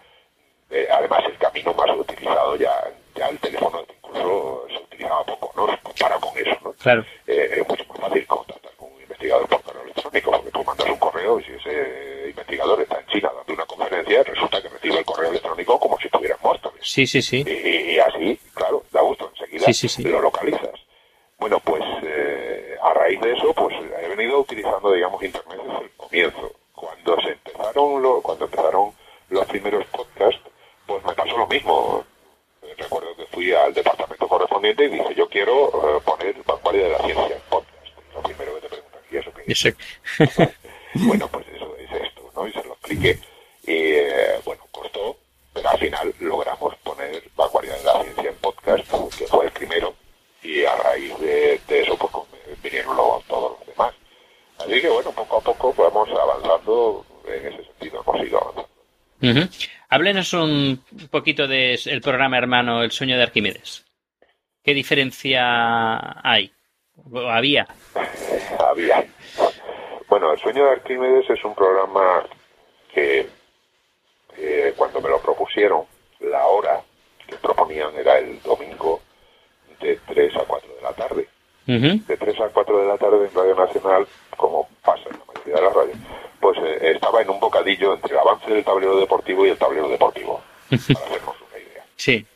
eh, 0.71 0.89
además, 0.91 1.25
el 1.27 1.37
camino 1.39 1.75
más 1.75 1.91
utilizado 1.97 2.57
ya, 2.57 2.73
ya 3.15 3.29
el 3.29 3.39
teléfono 3.39 3.85
incluso 4.03 4.67
se 4.69 4.77
utilizaba 4.77 5.25
poco, 5.25 5.53
¿no? 5.57 5.79
Comparado 5.83 6.21
con 6.21 6.39
eso, 6.39 6.57
¿no? 6.63 6.73
Claro. 6.75 7.05
Eh, 7.27 7.59
es 7.59 7.69
mucho 7.69 7.85
más 7.89 8.01
fácil 8.01 8.27
contactar 8.27 8.73
con 8.77 8.93
un 8.93 9.01
investigador 9.03 9.49
por 9.49 9.63
correo 9.63 9.83
electrónico, 9.83 10.31
porque 10.31 10.51
tú 10.51 10.65
mandas 10.65 10.89
un 10.89 10.99
correo 10.99 11.41
y 11.41 11.45
si 11.45 11.53
ese 11.53 12.29
investigador 12.29 12.81
está 12.81 13.01
en 13.01 13.07
China 13.07 13.31
dando 13.37 13.53
una 13.55 13.67
conferencia, 13.67 14.23
resulta 14.23 14.63
que 14.63 14.69
recibe 14.69 14.99
el 14.99 15.05
correo 15.05 15.31
electrónico 15.31 15.81
como 15.81 15.99
si 15.99 16.07
estuviera 16.07 16.37
en 16.37 16.43
Móstoles. 16.43 16.81
Sí, 16.83 17.07
sí, 17.07 17.21
sí. 17.21 17.45
Y, 17.47 17.95
y, 17.95 17.99
así, 17.99 18.39
claro, 18.55 18.85
da 18.93 19.01
gusto, 19.03 19.31
enseguida 19.35 19.67
sí, 19.67 19.75
sí, 19.75 19.89
sí. 19.89 20.03
lo 20.05 20.21
localizas. 20.21 20.71
Bueno, 21.39 21.59
pues 21.61 21.83
eh, 22.03 22.77
a 22.83 22.93
raíz 22.95 23.21
de 23.21 23.33
eso, 23.33 23.53
pues 23.55 23.75
he 24.03 24.09
venido 24.09 24.41
utilizando, 24.41 24.95
digamos, 25.11 25.23
Internet 25.23 25.61
desde 25.67 25.85
el 25.85 25.91
comienzo. 25.97 26.53
Cuando 26.73 27.21
se 27.21 27.33
empezaron, 27.33 28.03
lo, 28.03 28.23
cuando 28.23 28.45
empezaron 28.45 28.93
los 29.29 29.47
primeros 29.47 29.85
podcasts, 29.87 30.41
pues 30.87 31.05
me 31.05 31.13
pasó 31.15 31.37
lo 31.37 31.47
mismo. 31.47 32.05
Recuerdo 32.77 33.15
que 33.17 33.27
fui 33.27 33.53
al 33.53 33.75
departamento 33.75 34.29
correspondiente 34.29 34.85
y 34.85 34.89
dije, 34.89 35.15
yo 35.15 35.29
quiero 35.29 35.69
uh, 35.69 36.01
poner 36.03 36.35
vanguardia 36.45 36.85
de 36.85 36.91
la 36.91 36.99
ciencia 36.99 37.37
en 37.37 37.43
podcast. 37.49 37.89
Lo 38.15 38.23
primero 38.23 38.55
que 38.55 38.61
te 38.61 38.69
preguntan, 38.69 39.01
¿y 39.11 39.17
eso 39.17 39.33
qué 39.35 39.53
es? 39.53 41.07
Bueno, 41.07 41.29
pues 41.29 41.47
eso 41.49 41.77
es 41.77 42.03
esto, 42.03 42.31
¿no? 42.35 42.47
Y 42.47 42.53
se 42.53 42.65
lo 42.65 42.73
expliqué. 42.73 43.19
Y 43.65 43.93
eh, 43.93 44.41
bueno, 44.45 44.63
costó, 44.71 45.17
pero 45.53 45.69
al 45.69 45.79
final 45.79 46.15
logramos 46.21 46.75
poner 46.77 47.23
vanguardia 47.37 47.75
de 47.75 47.85
la 47.85 48.03
ciencia 48.03 48.31
en 48.31 48.37
podcast, 48.37 48.85
que 49.19 49.27
fue 49.27 49.45
el 49.45 49.51
primero. 49.53 49.95
Y 50.43 50.65
a 50.65 50.75
raíz 50.77 51.19
de, 51.19 51.61
de 51.69 51.83
eso, 51.83 51.97
pues 51.97 52.13
vinieron 52.63 52.97
luego 52.97 53.23
todos 53.29 53.59
los 53.59 53.69
demás. 53.69 53.95
Así 54.59 54.81
que 54.81 54.89
bueno, 55.11 55.29
poco 55.29 55.37
a 55.37 55.41
poco 55.41 55.75
vamos 55.77 56.09
avanzando 56.11 57.05
en 57.27 57.47
ese 57.47 57.65
sentido, 57.65 58.03
hemos 58.07 58.27
ido 58.27 58.39
avanzando. 58.41 58.69
Uh 59.23 59.27
-huh. 59.27 59.69
Háblenos 59.89 60.33
un 60.33 60.85
poquito 61.11 61.47
del 61.47 61.79
de 61.83 62.01
programa 62.01 62.39
hermano 62.39 62.83
El 62.83 62.91
sueño 62.91 63.17
de 63.17 63.23
Arquímedes. 63.23 63.85
¿Qué 64.63 64.75
diferencia 64.75 66.21
hay? 66.23 66.53
¿O 67.13 67.29
había? 67.29 67.67
Había. 68.59 69.05
Bueno, 70.09 70.33
El 70.33 70.39
sueño 70.39 70.65
de 70.65 70.71
Arquímedes 70.71 71.29
es 71.31 71.45
un 71.45 71.55
programa 71.55 72.25
que 72.95 73.27
eh, 74.37 74.75
cuando 74.77 75.01
me 75.01 75.09
lo 75.09 75.21
propusieron, 75.21 75.85
la 76.21 76.47
hora 76.47 76.81
que 77.27 77.37
proponían 77.37 77.95
era 77.97 78.19
el 78.19 78.41
domingo 78.43 79.01
de 79.81 79.99
3 80.07 80.37
a 80.37 80.45
4 80.45 80.75
de 80.77 80.83
la 80.83 80.93
tarde. 80.93 81.29
Uh 81.67 81.73
-huh. 81.73 82.07
De 82.07 82.17
3 82.17 82.41
a 82.41 82.49
4 82.49 82.79
de 82.79 82.87
la 82.87 82.99
tarde 82.99 83.27
en 83.27 83.35
Radio 83.35 83.55
Nacional, 83.55 84.07
como 84.37 84.50
la 85.51 85.57
de 85.61 85.63
las 85.67 85.75
radios, 85.75 85.97
pues 86.41 86.59
eh, 86.59 86.93
estaba 86.95 87.23
en 87.23 87.31
un 87.31 87.41
bocadillo 87.41 87.95
entre 87.95 88.13
el 88.13 88.19
avance 88.19 88.51
del 88.51 88.65
tablero 88.65 88.97
deportivo 88.99 89.45
y 89.47 89.51
el 89.51 89.59
tablero 89.59 89.89
deportivo, 89.89 90.41
para 90.69 90.81
hacernos 91.07 91.37
una 91.49 91.59
idea. 91.59 91.85
Sí. 91.97 92.27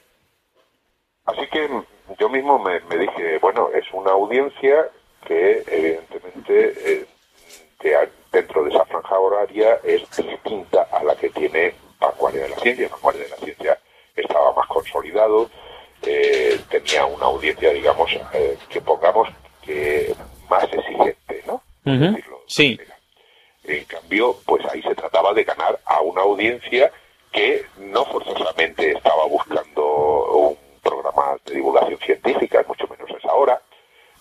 Así 1.27 1.47
que 1.51 1.69
yo 2.19 2.29
mismo 2.29 2.59
me, 2.59 2.81
me 2.81 2.99
dije, 2.99 3.39
bueno, 3.39 3.71
es 3.75 3.85
una 3.93 4.13
audiencia 4.13 4.89
que 5.27 5.63
evidentemente 5.67 6.75
eh, 6.93 7.07
de- 7.81 8.09
dentro 8.31 8.65
de 8.65 8.71
esa 8.71 8.85
franja 8.85 9.19
horaria 9.19 9.79
es 9.85 10.03
distinta 10.17 10.83
a 10.93 11.03
la 11.03 11.15
que 11.17 11.31
tiene 11.31 11.75
Vanguardia 11.99 12.43
de 12.43 12.49
la 12.51 12.57
Ciencia. 12.57 12.89
Vanguardia 12.91 13.23
de 13.25 13.31
la 13.31 13.37
Ciencia 13.37 13.79
estaba 14.15 14.53
más 14.55 14.67
consolidado, 14.69 15.49
eh, 16.03 16.61
tenía 16.69 17.07
una 17.07 17.25
audiencia, 17.27 17.71
digamos, 17.73 18.11
eh, 18.35 18.59
que 18.69 18.81
pongamos 18.83 19.29
que 19.63 20.15
más 20.51 20.65
exigente, 20.65 21.43
¿no? 21.47 21.63
Decirlo 21.85 22.43
Sí. 22.47 22.77
manera. 22.77 22.99
En 23.65 23.85
cambio, 23.87 24.37
pues 24.45 24.63
ahí 24.67 24.83
se 24.83 24.95
trataba 24.95 25.33
de 25.33 25.45
ganar 25.45 25.81
a 25.87 26.03
una 26.03 26.21
audiencia 26.55 26.91
que 27.33 27.65
no 27.79 28.05
forzosamente 28.07 28.93
estaba 28.93 29.27
buscando 29.27 29.85
un 30.33 30.59
programa 30.83 31.37
de 31.45 31.55
divulgación 31.55 31.99
científica, 32.01 32.65
mucho 32.69 32.87
menos 32.89 33.11
es 33.11 33.25
ahora, 33.25 33.61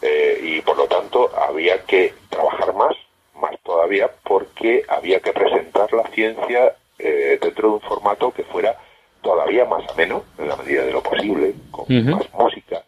eh, 0.01 0.39
y 0.41 0.61
por 0.61 0.77
lo 0.77 0.87
tanto 0.87 1.29
había 1.37 1.83
que 1.83 2.13
trabajar 2.29 2.73
más, 2.73 2.95
más 3.35 3.55
todavía, 3.63 4.09
porque 4.23 4.83
había 4.87 5.19
que 5.19 5.31
presentar 5.31 5.91
la 5.93 6.07
ciencia 6.09 6.75
eh, 6.97 7.37
dentro 7.41 7.69
de 7.69 7.73
un 7.75 7.81
formato 7.81 8.31
que 8.31 8.43
fuera 8.45 8.77
todavía 9.21 9.65
más 9.65 9.87
ameno, 9.91 10.23
en 10.37 10.49
la 10.49 10.55
medida 10.55 10.83
de 10.83 10.91
lo 10.91 11.03
posible, 11.03 11.53
con 11.71 11.85
más 12.05 12.33
música, 12.33 12.83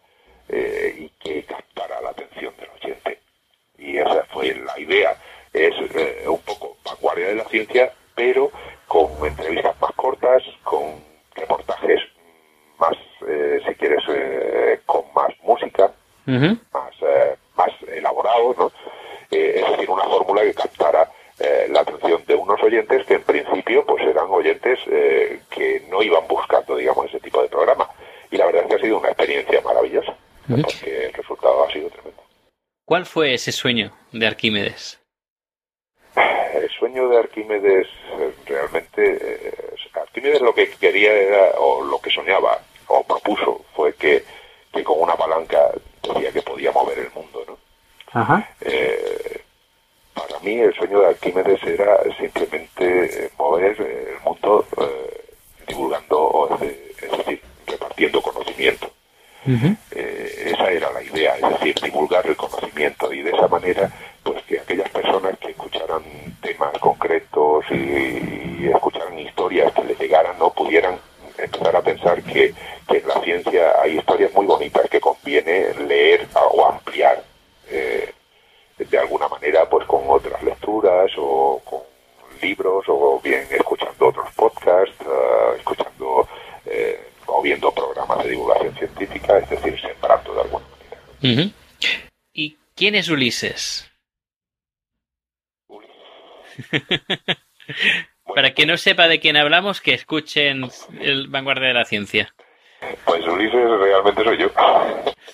eh, 0.48 0.94
y 0.98 1.08
que 1.22 1.44
captara 1.44 2.00
la 2.00 2.10
atención 2.10 2.52
del 2.58 2.68
oyente. 2.70 3.20
Y 3.78 3.96
esa 3.98 4.24
fue 4.32 4.54
la 4.54 4.78
idea. 4.78 5.16
Es 5.52 5.74
eh, 5.94 6.24
un 6.26 6.40
poco 6.40 6.76
vanguardia 6.84 7.28
de 7.28 7.36
la 7.36 7.44
ciencia, 7.44 7.92
pero 8.14 8.50
con 8.86 9.08
entrevistas 9.26 9.74
más 9.80 9.92
cortas, 9.92 10.42
con 10.62 11.02
reportajes 11.34 12.00
más, 12.78 12.96
eh, 13.26 13.60
si 13.66 13.74
quieres, 13.74 14.02
eh, 14.08 14.80
con 14.86 15.04
más 15.14 15.30
música, 15.42 15.90
Ujú. 16.26 16.58
más, 16.72 16.92
eh, 17.00 17.36
más 17.56 17.70
elaborado, 17.88 18.54
¿no? 18.58 18.72
Eh, 19.30 19.62
es 19.62 19.70
decir, 19.70 19.90
una 19.90 20.04
fórmula 20.04 20.42
que 20.42 20.54
captara 20.54 21.10
eh, 21.38 21.66
la 21.70 21.80
atención 21.80 22.22
de 22.26 22.34
unos 22.34 22.55
oyentes 22.66 23.06
que 23.06 23.14
en 23.14 23.22
principio 23.22 23.84
pues 23.86 24.02
eran 24.04 24.26
oyentes 24.28 24.78
eh, 24.90 25.40
que 25.50 25.82
no 25.88 26.02
iban 26.02 26.26
buscando, 26.28 26.76
digamos, 26.76 27.06
ese 27.06 27.20
tipo 27.20 27.42
de 27.42 27.48
programa. 27.48 27.88
Y 28.30 28.36
la 28.36 28.46
verdad 28.46 28.62
es 28.62 28.68
que 28.68 28.74
ha 28.74 28.80
sido 28.80 28.98
una 28.98 29.08
experiencia 29.08 29.60
maravillosa, 29.62 30.14
porque 30.48 31.06
el 31.06 31.12
resultado 31.12 31.64
ha 31.64 31.72
sido 31.72 31.88
tremendo. 31.90 32.22
¿Cuál 32.84 33.06
fue 33.06 33.34
ese 33.34 33.52
sueño 33.52 33.92
de 34.12 34.26
Arquímedes? 34.26 35.00
El 36.14 36.70
sueño 36.70 37.08
de 37.08 37.18
Arquímedes 37.18 37.86
eh, 38.18 38.32
realmente, 38.46 39.18
eh, 39.20 39.54
Arquímedes 39.94 40.40
lo 40.40 40.54
que 40.54 40.70
quería 40.70 41.12
era, 41.12 41.50
o 41.58 41.84
lo 41.84 42.00
que 42.00 42.10
soñaba, 42.10 42.60
o 42.88 43.02
propuso, 43.04 43.64
fue 43.74 43.94
que, 43.94 44.24
que 44.72 44.84
con 44.84 45.00
una 45.00 45.14
palanca 45.16 45.70
decía 46.02 46.32
que 46.32 46.42
podía 46.42 46.72
mover 46.72 46.98
el 46.98 47.10
mundo, 47.12 47.44
¿no? 47.46 47.58
Ajá. 48.12 48.48
Mí 50.56 50.62
el 50.62 50.74
sueño 50.74 51.00
de 51.00 51.08
Arquímedes 51.08 51.62
era 51.64 51.98
simplemente 52.18 53.26
eh, 53.26 53.30
mover 53.38 53.76
eh, 53.78 54.14
el 54.16 54.20
mundo 54.24 54.64
eh, 54.80 55.20
divulgando, 55.68 56.18
o 56.18 56.54
es 56.54 56.60
de- 56.60 56.92
es 57.02 57.18
decir, 57.18 57.42
repartiendo 57.66 58.22
conocimiento. 58.22 58.90
Eh, 59.90 60.52
esa 60.54 60.70
era 60.70 60.90
la 60.92 61.02
idea, 61.02 61.34
es 61.36 61.42
decir, 61.50 61.74
divulgar 61.82 62.26
el 62.26 62.36
conocimiento 62.36 63.12
y 63.12 63.20
de 63.22 63.32
esa 63.32 63.48
manera, 63.48 63.90
pues 64.22 64.42
que 64.44 64.58
aquellas 64.60 64.88
personas 64.88 65.38
que 65.38 65.50
escucharan 65.50 66.02
temas 66.40 66.72
concretos 66.78 67.64
y, 67.70 67.74
y 67.74 68.70
escucharan 68.74 69.18
historias 69.18 69.70
que 69.74 69.84
les 69.84 69.98
llegaran, 69.98 70.38
no 70.38 70.50
pudieran 70.54 70.98
empezar 71.36 71.76
a 71.76 71.82
pensar 71.82 72.22
que, 72.22 72.54
que 72.88 72.96
en 72.96 73.08
la 73.08 73.20
ciencia 73.20 73.74
hay 73.82 73.98
historias 73.98 74.32
muy 74.32 74.46
bonitas 74.46 74.88
que 74.88 75.00
conviene 75.00 75.74
leer 75.86 76.26
a- 76.34 76.46
o 76.46 76.66
ampliar 76.66 77.22
eh, 77.68 78.10
de 78.78 78.98
alguna 78.98 79.26
manera, 79.28 79.66
pues 79.70 79.86
con 79.86 80.02
otras 80.06 80.42
o 81.16 81.60
con 81.64 81.80
libros 82.42 82.84
o 82.88 83.20
bien 83.22 83.46
escuchando 83.50 84.08
otros 84.08 84.32
podcasts, 84.34 84.96
ah, 85.06 85.54
escuchando 85.56 86.28
eh, 86.66 87.00
o 87.26 87.42
viendo 87.42 87.72
programas 87.72 88.22
de 88.24 88.30
divulgación 88.30 88.74
científica, 88.76 89.38
es 89.38 89.50
decir, 89.50 89.80
sembrando 89.80 90.34
de 90.34 90.40
alguna 90.40 90.64
manera. 90.68 91.52
¿Y 92.32 92.56
quién 92.74 92.94
es 92.94 93.08
Ulises? 93.08 93.90
Para 98.34 98.54
que 98.54 98.66
no 98.66 98.76
sepa 98.76 99.08
de 99.08 99.20
quién 99.20 99.36
hablamos, 99.36 99.80
que 99.80 99.94
escuchen 99.94 100.68
el 101.00 101.28
Vanguardia 101.28 101.68
de 101.68 101.74
la 101.74 101.84
Ciencia. 101.84 102.34
Pues 103.06 103.26
Ulises 103.26 103.70
realmente 103.80 104.24
soy 104.24 104.36
yo. 104.38 104.48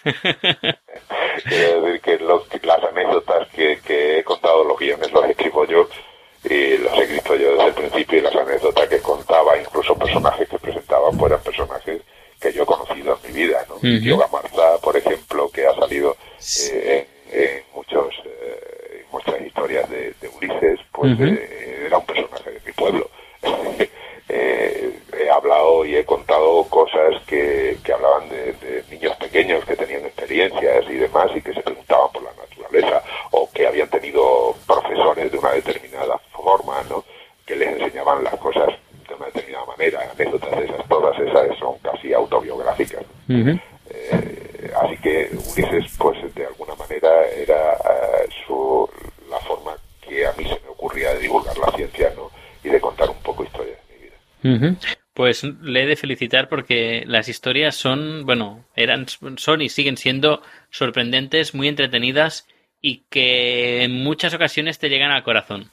Quiero 1.49 1.83
decir 1.83 2.01
que, 2.01 2.19
lo- 2.19 2.45
que 2.47 2.61
las 2.67 2.83
anécdotas 2.85 3.49
que, 3.49 3.79
que 3.85 4.19
he 4.19 4.25
contado, 4.25 4.65
los 4.65 4.79
guiones 4.79 5.11
los 5.13 5.25
escribo 5.29 5.65
yo 5.67 5.89
y 6.45 6.77
los 6.79 6.93
he 6.99 7.03
escrito 7.03 7.35
yo 7.37 7.53
desde 7.53 7.67
el 7.69 7.75
principio 7.75 8.19
y 8.19 8.21
las 8.23 8.35
anécdotas 8.37 8.89
que 8.89 8.99
contaba, 9.01 9.57
incluso 9.59 9.97
personajes 9.97 10.49
que 10.49 10.59
presentaba, 10.59 11.11
pues 11.13 11.31
eran 11.33 11.43
personajes 11.43 12.03
que 12.41 12.53
yo 12.53 12.65
he 12.65 12.67
conocido 12.67 13.19
en 13.25 13.33
mi 13.35 13.43
vida. 13.43 13.65
¿no? 13.69 13.77
Yoga 14.11 14.29
Marza, 14.33 14.79
por 14.83 14.97
ejemplo, 14.97 15.49
que 15.51 15.67
ha 15.67 15.75
salido 15.75 16.17
eh, 16.73 17.07
en, 17.31 17.41
en 17.43 17.63
muchos, 17.75 18.09
eh, 18.25 19.05
muchas 19.13 19.41
historias 19.41 19.89
de, 19.89 20.13
de 20.21 20.29
Ulises, 20.29 20.81
pues 20.93 21.13
eh, 21.39 21.85
era 21.87 21.99
un 21.99 22.07
personaje 22.07 22.51
de 22.51 22.61
mi 22.67 22.73
pueblo. 22.73 23.09
Eh, 24.35 24.99
he 25.23 25.31
hablado 25.31 25.85
y 25.85 25.97
he 25.97 26.05
contado 26.05 26.65
cosas 26.65 27.21
que, 27.27 27.79
que 27.85 27.93
hablaban 27.93 28.29
de, 28.29 28.53
de 28.55 28.85
niños 28.91 29.17
pequeños 29.17 29.65
que 29.65 29.77
tenían 29.77 30.05
experiencias 30.05 30.85
y 30.89 30.95
demás 30.95 31.31
y 31.35 31.43
que 31.43 31.53
se 31.55 31.63
preguntaban 31.63 32.11
por 32.13 32.23
la 32.23 32.33
naturaleza 32.33 33.03
o 33.31 33.49
que 33.53 33.67
habían 33.67 33.89
tenido 33.89 34.55
profesores 34.67 35.31
de 35.31 35.39
una 35.39 35.53
determinada 35.53 36.19
forma, 36.33 36.83
¿no? 36.89 37.05
Que 37.47 37.57
les 37.57 37.69
enseñaban 37.81 38.25
las 38.25 38.35
cosas 38.37 38.69
de 39.09 39.15
una 39.15 39.27
determinada 39.27 39.67
manera. 39.67 40.01
Anécdotas 40.13 40.59
de 40.59 40.65
esas, 40.65 40.89
todas 40.89 41.19
esas 41.19 41.59
son 41.59 41.79
casi 41.79 42.13
autobiográficas. 42.13 43.03
Eh, 43.29 44.73
así 44.81 44.97
que 44.99 45.31
Ulises, 45.33 45.97
pues 45.99 46.35
de 46.35 46.47
alguna 46.47 46.75
manera 46.77 47.27
era 47.29 47.75
eh, 47.75 48.29
su, 48.47 48.89
la 49.31 49.39
forma 49.41 49.77
que 50.01 50.27
a 50.27 50.33
mí 50.33 50.45
se 50.45 50.61
me 50.61 50.69
ocurría 50.71 51.13
de 51.15 51.21
divulgar 51.21 51.57
la 51.59 51.71
ciencia, 51.73 52.13
¿no? 52.17 52.31
Y 52.65 52.69
de 52.69 52.81
contar 52.81 53.11
un 53.11 53.17
poco 53.23 53.45
historia 53.45 53.75
de 53.75 53.95
mi 53.95 54.57
vida. 54.59 54.67
Ujú. 54.69 54.77
Pues 55.33 55.45
le 55.45 55.85
he 55.85 55.87
de 55.87 55.97
felicitar 55.97 56.51
porque 56.51 57.05
las 57.07 57.27
historias 57.27 57.75
son, 57.75 58.27
bueno, 58.27 58.67
eran, 58.77 59.07
son 59.09 59.63
y 59.63 59.71
siguen 59.71 59.97
siendo 59.97 60.43
sorprendentes, 60.69 61.55
muy 61.55 61.69
entretenidas 61.69 62.47
y 62.83 63.05
que 63.09 63.83
en 63.83 63.93
muchas 64.05 64.35
ocasiones 64.35 64.79
te 64.79 64.91
llegan 64.91 65.11
al 65.11 65.23
corazón. 65.23 65.71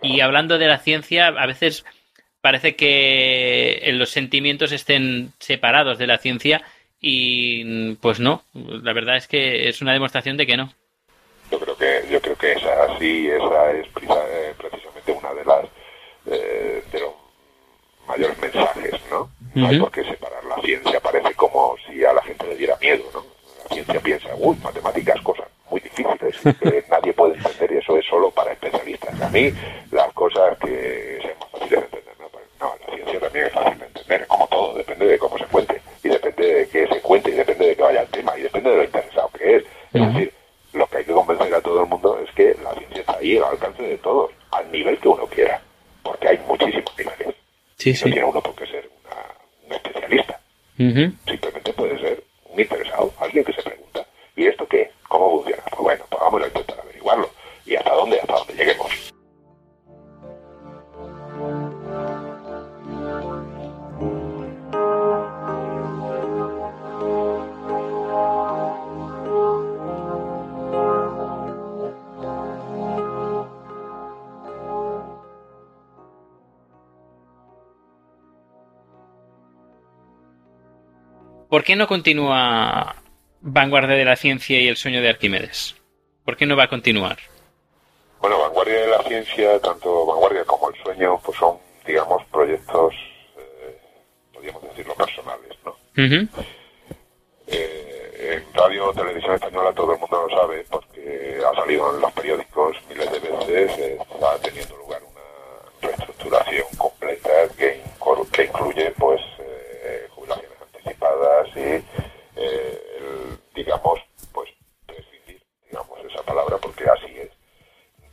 Y 0.00 0.20
hablando 0.20 0.56
de 0.56 0.66
la 0.66 0.78
ciencia, 0.78 1.26
a 1.26 1.46
veces 1.46 1.84
parece 2.40 2.74
que 2.74 3.82
los 3.92 4.08
sentimientos 4.08 4.72
estén 4.72 5.34
separados 5.40 5.98
de 5.98 6.06
la 6.06 6.16
ciencia 6.16 6.62
y 6.98 7.96
pues 7.96 8.18
no, 8.18 8.44
la 8.54 8.94
verdad 8.94 9.18
es 9.18 9.28
que 9.28 9.68
es 9.68 9.82
una 9.82 9.92
demostración 9.92 10.38
de 10.38 10.46
que 10.46 10.56
no. 10.56 10.72
Yo 11.50 11.60
creo 11.60 11.76
que 11.76 12.06
yo 12.10 12.18
creo 12.18 12.36
que 12.36 12.52
esa 12.52 12.84
así, 12.84 13.28
esa 13.28 13.72
es 13.72 13.86
eh, 13.86 14.54
precisamente 14.56 15.12
una 15.12 15.34
de 15.34 15.44
las 15.44 15.66
eh, 16.30 16.82
mayores 18.10 18.38
mensajes, 18.38 18.92
¿no? 19.10 19.30
No 19.54 19.68
hay 19.68 19.78
por 19.78 19.90
qué 19.90 20.04
separar 20.04 20.44
la 20.44 20.60
ciencia, 20.62 21.00
parece 21.00 21.34
como 21.34 21.76
si 21.86 22.04
a 22.04 22.12
la 22.12 22.22
gente 22.22 22.46
le 22.46 22.56
diera 22.56 22.76
miedo, 22.80 23.04
¿no? 23.14 23.22
La 23.68 23.74
ciencia 23.74 24.00
piensa, 24.00 24.28
uy, 24.36 24.56
matemáticas, 24.62 25.20
cosas 25.22 25.46
muy 25.70 25.80
difíciles, 25.80 26.36
que 26.60 26.84
nadie 26.90 27.12
puede 27.12 27.34
entender 27.34 27.72
y 27.72 27.76
eso 27.78 27.96
es 27.96 28.06
solo 28.06 28.30
para 28.30 28.52
especialistas. 28.52 29.20
A 29.20 29.28
mí, 29.28 29.52
las 29.92 30.12
cosas 30.12 30.58
que 30.58 31.18
sean 31.22 31.36
más 31.40 31.50
fáciles 31.50 31.70
de 31.70 31.86
entender, 31.86 32.14
¿no? 32.18 32.28
Pues, 32.28 32.44
no, 32.60 32.74
la 32.80 32.94
ciencia 32.94 33.20
también 33.20 33.46
es 33.46 33.52
fácil 33.52 33.78
de 33.78 33.86
entender, 33.86 34.26
como 34.26 34.46
todo, 34.48 34.74
depende 34.74 35.06
de 35.06 35.18
cómo 35.18 35.38
se 35.38 35.44
cuente, 35.44 35.80
y 36.02 36.08
depende 36.08 36.54
de 36.54 36.68
qué 36.68 36.86
se 36.88 37.00
cuente, 37.00 37.30
y 37.30 37.34
depende 37.34 37.66
de 37.66 37.76
que 37.76 37.82
vaya 37.82 38.02
el 38.02 38.08
tema, 38.08 38.36
y 38.36 38.42
depende 38.42 38.70
de 38.70 38.76
lo 38.76 38.84
interesado 38.84 39.30
que 39.38 39.56
es. 39.56 39.64
Es 39.92 40.00
Ujú. 40.00 40.12
decir, 40.12 40.34
lo 40.72 40.86
que 40.88 40.96
hay 40.98 41.04
que 41.04 41.12
convencer 41.12 41.54
a 41.54 41.60
todo 41.60 41.82
el 41.82 41.88
mundo 41.88 42.18
es 42.24 42.34
que 42.34 42.56
la 42.62 42.74
ciencia 42.74 43.00
está 43.00 43.16
ahí 43.18 43.36
al 43.38 43.44
alcance 43.44 43.82
de 43.82 43.98
todos, 43.98 44.32
al 44.50 44.70
nivel 44.72 44.98
que 44.98 45.08
uno 45.08 45.26
quiera, 45.26 45.60
porque 46.02 46.28
hay 46.28 46.38
muchísimos 46.46 46.90
Sí, 47.80 47.94
tiene 47.94 48.24
uno 48.24 48.40
por 48.42 48.54
qué 48.54 48.66
ser 48.66 48.90
una, 49.02 49.16
un 49.66 49.72
especialista, 49.72 50.40
Ujú. 50.78 50.84
simplemente 50.84 51.19
no 81.80 81.86
continúa 81.86 82.94
Vanguardia 83.40 83.96
de 83.96 84.04
la 84.04 84.14
Ciencia 84.14 84.60
y 84.60 84.68
el 84.68 84.76
Sueño 84.76 85.00
de 85.00 85.08
Arquímedes? 85.08 85.76
¿Por 86.26 86.36
qué 86.36 86.44
no 86.44 86.54
va 86.54 86.64
a 86.64 86.68
continuar? 86.68 87.16
Bueno, 88.20 88.38
Vanguardia 88.38 88.82
de 88.82 88.86
la 88.88 89.02
Ciencia, 89.02 89.58
tanto 89.60 90.04
Vanguardia 90.04 90.44
como 90.44 90.68
el 90.68 90.76
Sueño, 90.82 91.18
pues 91.24 91.38
son, 91.38 91.56
digamos, 91.86 92.22
proyectos, 92.26 92.92
eh, 93.38 93.78
podríamos 94.30 94.62
decirlo, 94.64 94.94
personales, 94.94 95.56
¿no? 95.64 95.74
eh, 97.46 98.34
en 98.36 98.54
Radio 98.54 98.92
Televisión 98.92 99.36
Española 99.36 99.72
todo 99.72 99.94
el 99.94 100.00
mundo 100.00 100.26
lo 100.28 100.36
sabe 100.36 100.66
porque 100.70 101.40
ha 101.50 101.54
salido 101.54 101.94
en 101.94 102.02
los 102.02 102.12
periódicos 102.12 102.76
miles 102.90 103.10
de 103.10 103.20
veces, 103.20 103.78
eh, 103.78 103.98
está 103.98 104.38
teniendo 104.42 104.76
lugar 104.76 105.00
una 105.02 105.88
reestructuración 105.88 106.66
completa 106.76 107.30
que, 107.56 107.80
que 108.32 108.44
incluye 108.44 108.90
pues 108.98 109.20
anticipadas 111.00 111.48
y 111.56 111.84
eh, 112.36 112.82
el, 112.98 113.38
digamos 113.54 114.00
pues 114.32 114.50
prescindir, 114.86 115.42
digamos 115.66 115.98
esa 116.04 116.22
palabra 116.22 116.58
porque 116.58 116.84
así 116.84 117.16
es, 117.18 117.30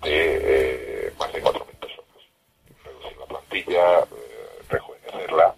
de 0.01 1.13
más 1.19 1.31
de 1.33 1.43
4.000 1.43 1.65
personas. 1.79 2.21
Reducir 2.83 3.17
la 3.17 3.25
plantilla, 3.25 4.07
rejuvenecerla 4.69 5.55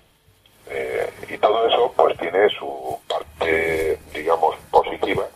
y 1.30 1.38
todo 1.38 1.68
eso 1.68 1.94
pues 1.96 2.18
tiene 2.18 2.50
su 2.50 3.00
parte, 3.08 3.98
digamos, 4.13 4.56
positiva 4.72 5.28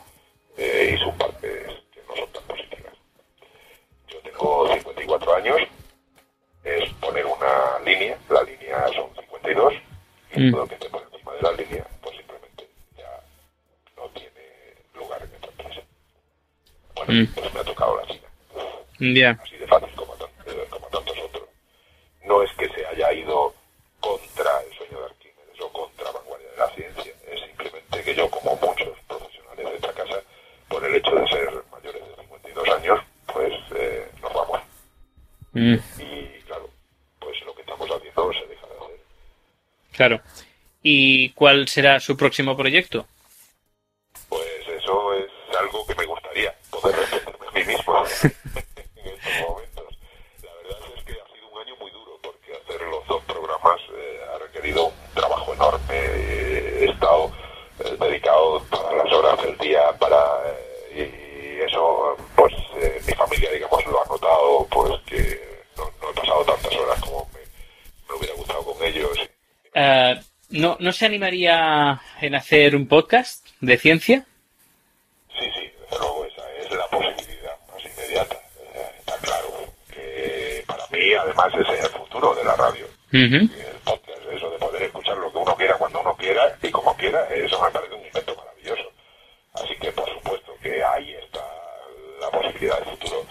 eh, 0.57 0.91
y 0.93 0.97
sus 1.03 1.13
partes 1.15 1.67
que 1.91 2.01
no 2.07 2.15
son 2.15 2.29
tan 2.31 2.43
positivas. 2.43 2.93
Yo 4.07 4.19
tengo 4.19 4.73
54 4.73 5.35
años, 5.35 5.61
es 6.63 6.93
poner 6.93 7.25
una 7.25 7.79
línea, 7.85 8.17
la 8.29 8.43
línea 8.43 8.87
son 8.95 9.09
52, 9.15 9.73
y 10.35 10.39
mm. 10.41 10.51
todo 10.51 10.61
lo 10.61 10.67
que 10.67 10.75
encima 10.75 10.99
de 10.99 11.12
la 11.43 11.51
línea, 11.51 11.85
pues 12.01 12.15
simplemente 12.15 12.69
ya 12.97 13.21
no 13.97 14.07
tiene 14.11 14.77
lugar 14.95 15.21
en 15.21 15.35
esta 15.35 15.47
empresa. 15.47 15.81
Bueno, 16.95 17.13
mm. 17.13 17.33
pues 17.35 17.53
me 17.53 17.59
ha 17.59 17.63
tocado 17.65 17.97
la 17.97 18.07
China. 18.07 18.27
Yeah. 18.99 19.39
Así 19.43 19.57
de 19.57 19.67
fácil 19.67 19.89
como, 19.93 20.13
como 20.15 20.87
tantos 20.87 21.17
otros. 21.19 21.49
No 22.23 22.41
es 22.43 22.51
que 22.53 22.69
se 22.69 22.85
haya 22.85 23.11
ido 23.11 23.53
contra 23.99 24.61
el 24.61 24.73
sueño 24.77 24.99
de 24.99 25.05
Arquímedes 25.05 25.61
o 25.61 25.69
contra 25.73 26.11
vanguardia 26.11 26.49
de 26.49 26.57
la 26.57 26.69
ciencia. 26.69 27.13
Es 27.27 27.41
simplemente 27.41 28.03
que 28.03 28.15
yo, 28.15 28.29
como 28.29 28.55
muchos 28.55 28.97
profesionales 29.05 29.65
de 29.65 29.75
esta 29.75 29.91
casa, 29.91 30.21
por 30.69 30.85
el 30.85 30.95
hecho 30.95 31.11
de 31.13 31.27
ser 31.27 31.63
mayores 31.73 32.07
de 32.07 32.23
52 32.23 32.69
años, 32.69 32.99
pues 33.33 33.53
eh, 33.75 34.09
nos 34.21 34.33
vamos. 34.33 34.61
Mm. 35.51 35.75
Y 35.99 36.41
claro, 36.47 36.69
pues 37.19 37.43
lo 37.45 37.53
que 37.53 37.61
estamos 37.61 37.89
haciendo 37.91 38.31
se 38.31 38.47
deja 38.47 38.67
de 38.67 38.77
hacer. 38.77 38.99
Claro. 39.91 40.21
¿Y 40.85 41.29
cuál 41.29 41.69
será 41.69 42.01
su 42.01 42.17
próximo 42.17 42.57
proyecto? 42.57 43.07
Pues 44.27 44.43
eso 44.67 45.13
es 45.13 45.31
algo 45.57 45.87
que 45.87 45.95
me 45.95 46.05
gustaría, 46.05 46.53
poder 46.69 46.97
responderme 46.97 47.47
a 47.47 47.51
mí 47.51 47.63
mismo. 47.63 48.03
en 48.25 49.07
estos 49.07 49.47
momentos. 49.47 49.97
La 50.43 50.53
verdad 50.55 50.79
es 50.97 51.03
que 51.05 51.13
ha 51.13 51.33
sido 51.33 51.47
un 51.53 51.61
año 51.61 51.75
muy 51.79 51.89
duro 51.91 52.19
porque 52.21 52.51
hacer 52.51 52.81
los 52.81 53.07
dos 53.07 53.23
programas 53.23 53.79
eh, 53.95 54.19
ha 54.35 54.39
requerido 54.39 54.87
un 54.87 55.13
trabajo 55.15 55.53
enorme. 55.53 55.95
He 55.95 56.85
estado 56.91 57.31
eh, 57.79 57.97
dedicado 58.01 58.61
todas 58.69 58.93
las 58.97 59.13
horas 59.13 59.41
del 59.41 59.57
día 59.59 59.81
para 59.97 60.17
eh, 60.91 61.57
y 61.57 61.63
eso 61.63 62.17
pues 62.35 62.53
eh, 62.75 63.01
mi 63.07 63.13
familia 63.13 63.51
digamos 63.51 63.85
lo 63.85 64.03
ha 64.03 64.05
notado 64.05 64.67
pues 64.69 64.99
que 65.05 65.63
no, 65.77 65.89
no 66.01 66.09
he 66.09 66.13
pasado 66.13 66.43
tantas 66.43 66.75
horas 66.75 66.99
como 66.99 67.29
me, 67.33 67.39
me 68.09 68.19
hubiera 68.19 68.35
gustado 68.35 68.65
con 68.65 68.83
ellos. 68.85 69.17
Uh, 69.75 70.21
¿no, 70.83 70.89
¿No 70.89 70.91
se 70.91 71.05
animaría 71.05 72.01
en 72.21 72.35
hacer 72.35 72.75
un 72.75 72.87
podcast 72.87 73.47
de 73.61 73.77
ciencia? 73.77 74.25
Sí, 75.39 75.45
sí, 75.55 75.71
desde 75.79 75.97
luego 75.97 76.25
esa 76.25 76.43
es 76.59 76.71
la 76.71 76.87
posibilidad 76.87 77.55
más 77.71 77.85
inmediata. 77.85 78.35
Está 78.99 79.17
claro 79.21 79.47
que 79.89 80.63
para 80.67 80.83
mí 80.91 81.13
además 81.13 81.47
ese 81.53 81.79
es 81.79 81.85
el 81.85 81.91
futuro 81.91 82.35
de 82.35 82.43
la 82.43 82.55
radio. 82.55 82.85
Uh 83.13 83.17
-huh. 83.17 83.41
El 83.41 83.77
podcast, 83.85 84.19
eso 84.35 84.49
de 84.51 84.57
poder 84.57 84.83
escuchar 84.83 85.17
lo 85.17 85.31
que 85.31 85.37
uno 85.37 85.55
quiera 85.55 85.77
cuando 85.77 86.01
uno 86.01 86.15
quiera 86.17 86.57
y 86.61 86.69
como 86.69 86.95
quiera, 86.97 87.27
eso 87.33 87.61
me 87.61 87.71
parece 87.71 87.95
un 87.95 88.05
invento 88.05 88.35
maravilloso. 88.35 88.91
Así 89.53 89.75
que 89.79 89.91
por 89.93 90.09
supuesto 90.13 90.51
que 90.61 90.83
ahí 90.83 91.13
está 91.13 91.45
la 92.19 92.29
posibilidad 92.29 92.77
del 92.79 92.89
futuro. 92.89 93.25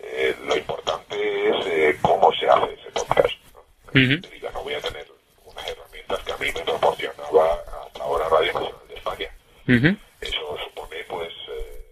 Eh, 0.00 0.34
lo 0.46 0.56
importante 0.56 1.48
es 1.48 1.66
eh, 1.66 1.98
cómo 2.02 2.32
se 2.34 2.48
hace 2.48 2.74
ese 2.74 2.90
podcast. 2.90 3.34
¿no? 3.54 3.60
Uh 3.94 4.04
-huh. 4.04 4.52
No 4.52 4.62
voy 4.64 4.74
a 4.74 4.80
tener 4.80 5.06
unas 5.44 5.68
herramientas 5.68 6.18
que 6.24 6.27
a 6.27 6.27
mí 6.40 6.46
me 6.54 6.60
proporcionaba 6.62 7.54
hasta 7.86 8.02
ahora 8.02 8.28
Radio 8.28 8.52
Nacional 8.52 8.88
de 8.88 8.94
España. 8.94 9.28
Uh 9.66 9.72
-huh. 9.72 9.96
Eso 10.20 10.58
supone 10.64 10.96
pues 11.08 11.32
eh, 11.50 11.84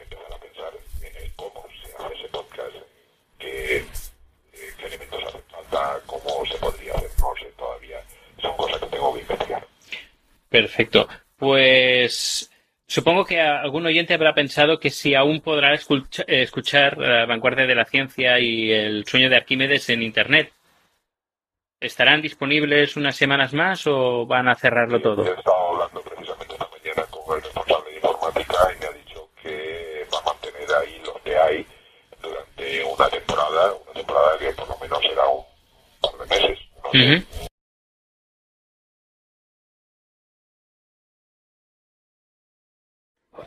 empezar 0.00 0.32
a 0.32 0.38
pensar 0.38 0.72
en 1.00 1.16
el 1.22 1.32
cómo 1.36 1.64
se 1.82 2.02
hace 2.02 2.14
ese 2.14 2.28
podcast, 2.28 2.74
qué, 3.38 3.76
eh, 3.76 3.84
qué 4.78 4.86
elementos 4.86 5.22
hacen 5.24 5.42
falta, 5.50 6.00
cómo 6.06 6.46
se 6.46 6.58
podría 6.58 6.94
hacer, 6.94 7.10
no 7.18 7.34
sé 7.38 7.46
todavía. 7.56 8.00
Son 8.40 8.56
cosas 8.56 8.80
que 8.80 8.86
tengo 8.86 9.14
que 9.14 9.20
investigar. 9.20 9.66
Perfecto. 10.48 11.08
Pues 11.36 12.50
supongo 12.86 13.24
que 13.24 13.40
algún 13.40 13.86
oyente 13.86 14.14
habrá 14.14 14.34
pensado 14.34 14.78
que 14.78 14.90
si 14.90 15.14
aún 15.14 15.40
podrá 15.40 15.74
escucha, 15.74 16.24
escuchar 16.26 16.98
la 16.98 17.26
vanguardia 17.26 17.66
de 17.66 17.74
la 17.74 17.84
ciencia 17.84 18.38
y 18.38 18.70
el 18.70 19.04
sueño 19.06 19.28
de 19.28 19.36
Arquímedes 19.36 19.88
en 19.88 20.02
Internet. 20.02 20.52
¿Estarán 21.82 22.22
disponibles 22.22 22.96
unas 22.96 23.16
semanas 23.16 23.52
más 23.52 23.88
o 23.88 24.24
van 24.24 24.46
a 24.48 24.54
cerrarlo 24.54 24.98
Sí, 24.98 25.02
todo? 25.02 25.26
He 25.26 25.30
estado 25.32 25.72
hablando 25.72 26.00
precisamente 26.00 26.54
esta 26.54 26.68
mañana 26.70 27.02
con 27.10 27.36
el 27.36 27.42
responsable 27.42 27.90
de 27.90 27.96
informática 27.96 28.56
y 28.72 28.78
me 28.78 28.86
ha 28.86 28.92
dicho 28.92 29.28
que 29.42 30.06
va 30.14 30.18
a 30.20 30.22
mantener 30.22 30.68
ahí 30.80 31.02
lo 31.04 31.14
que 31.24 31.36
hay 31.36 31.66
durante 32.22 32.84
una 32.84 33.08
temporada, 33.08 33.72
una 33.84 33.92
temporada 33.94 34.38
que 34.38 34.52
por 34.52 34.68
lo 34.68 34.78
menos 34.78 34.98
será 35.00 35.26
un 35.26 35.44
par 36.00 36.12
de 36.28 36.40
meses. 36.40 36.58
No 36.84 36.90
sé. 36.92 36.98
Uh 36.98 37.10
-huh. 37.10 37.48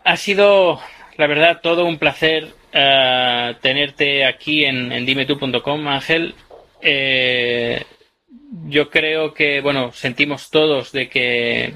Ha 0.03 0.17
sido, 0.17 0.81
la 1.15 1.27
verdad, 1.27 1.61
todo 1.63 1.85
un 1.85 1.97
placer 1.97 2.43
uh, 2.73 3.53
tenerte 3.61 4.25
aquí 4.25 4.65
en, 4.65 4.91
en 4.91 5.05
dimetú.com, 5.05 5.87
Ángel. 5.87 6.35
Eh, 6.81 7.81
yo 8.67 8.89
creo 8.89 9.33
que, 9.33 9.61
bueno, 9.61 9.91
sentimos 9.91 10.49
todos 10.49 10.91
de 10.91 11.09
que 11.09 11.75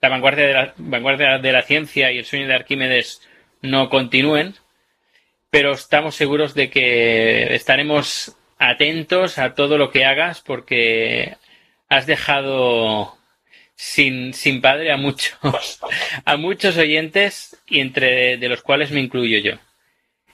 la 0.00 0.08
vanguardia 0.08 0.46
de 0.46 0.52
la, 0.52 0.74
vanguardia 0.76 1.38
de 1.38 1.52
la 1.52 1.62
ciencia 1.62 2.10
y 2.12 2.18
el 2.18 2.24
sueño 2.24 2.48
de 2.48 2.54
Arquímedes 2.54 3.22
no 3.62 3.88
continúen, 3.88 4.54
pero 5.50 5.72
estamos 5.72 6.16
seguros 6.16 6.54
de 6.54 6.70
que 6.70 7.54
estaremos 7.54 8.36
atentos 8.58 9.38
a 9.38 9.54
todo 9.54 9.78
lo 9.78 9.90
que 9.90 10.04
hagas 10.04 10.40
porque 10.40 11.36
has 11.88 12.06
dejado 12.06 13.16
sin, 13.74 14.34
sin 14.34 14.60
padre 14.60 14.92
a 14.92 14.96
muchos, 14.96 15.80
a 16.24 16.36
muchos 16.36 16.76
oyentes 16.76 17.62
y 17.66 17.80
entre 17.80 18.38
de 18.38 18.48
los 18.48 18.62
cuales 18.62 18.90
me 18.90 19.00
incluyo 19.00 19.38
yo. 19.38 19.58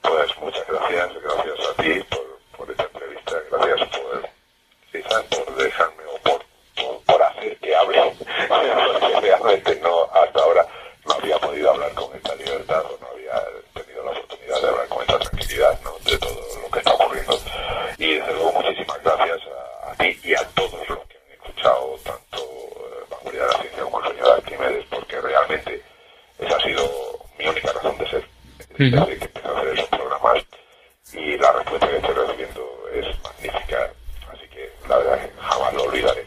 Pues 0.02 0.30
muchas 0.40 0.64
gracias, 0.68 1.10
gracias 1.22 1.68
a 1.68 1.82
ti 1.82 2.04
por, 2.08 2.40
por 2.56 2.70
esta 2.70 2.84
entrevista, 2.84 3.32
gracias 3.50 3.97
quizás 5.02 5.22
por 5.24 5.54
dejarme 5.56 6.02
o 6.06 6.18
por, 6.18 6.44
por, 6.74 7.02
por 7.04 7.22
hacer 7.22 7.56
que 7.58 7.74
hable, 7.74 8.12
porque 8.48 9.20
realmente 9.20 9.76
no, 9.80 10.04
hasta 10.12 10.40
ahora 10.40 10.66
no 11.06 11.14
había 11.14 11.38
podido 11.38 11.70
hablar 11.70 11.92
con 11.94 12.14
esta 12.16 12.34
libertad 12.34 12.84
o 12.84 12.98
no 13.00 13.06
había 13.08 13.42
tenido 13.74 14.04
la 14.04 14.10
oportunidad 14.10 14.60
de 14.60 14.68
hablar 14.68 14.88
con 14.88 15.00
esta 15.02 15.18
tranquilidad 15.18 15.80
¿no? 15.82 16.10
de 16.10 16.18
todo 16.18 16.60
lo 16.62 16.70
que 16.70 16.78
está 16.78 16.94
ocurriendo. 16.94 17.38
Y 17.98 18.14
desde 18.14 18.32
luego 18.32 18.52
muchísimas 18.52 19.02
gracias 19.02 19.40
a, 19.46 19.90
a 19.90 19.94
ti 19.94 20.20
y 20.24 20.34
a 20.34 20.44
todos 20.54 20.88
los 20.88 20.98
que 21.06 21.16
han 21.16 21.32
escuchado 21.32 21.98
tanto 22.04 22.38
eh, 22.38 23.04
Vanguardia 23.10 23.42
de 23.42 23.48
la 23.48 23.60
Ciencia 23.60 23.82
como 23.84 23.98
el 23.98 24.04
sueño 24.04 24.70
de 24.70 24.82
porque 24.90 25.20
realmente 25.20 25.82
esa 26.38 26.56
ha 26.56 26.60
sido 26.60 26.90
mi 27.38 27.46
única 27.46 27.72
razón 27.72 27.98
de 27.98 28.10
ser 28.10 28.24
empecé 28.78 28.96
a 28.98 29.02
hacer 29.02 29.72
esos 29.74 29.88
programas 29.88 30.44
y 31.12 31.36
la 31.38 31.52
respuesta 31.52 31.88
que 31.88 31.96
estoy 31.96 32.14
recibiendo 32.14 32.88
es 32.94 33.22
magnífica, 33.22 33.90
así 34.32 34.48
que 34.48 34.70
la 34.88 34.98
verdad 34.98 35.20
que 35.20 35.40
jamás 35.40 35.74
lo 35.74 35.82
olvidaré. 35.84 36.26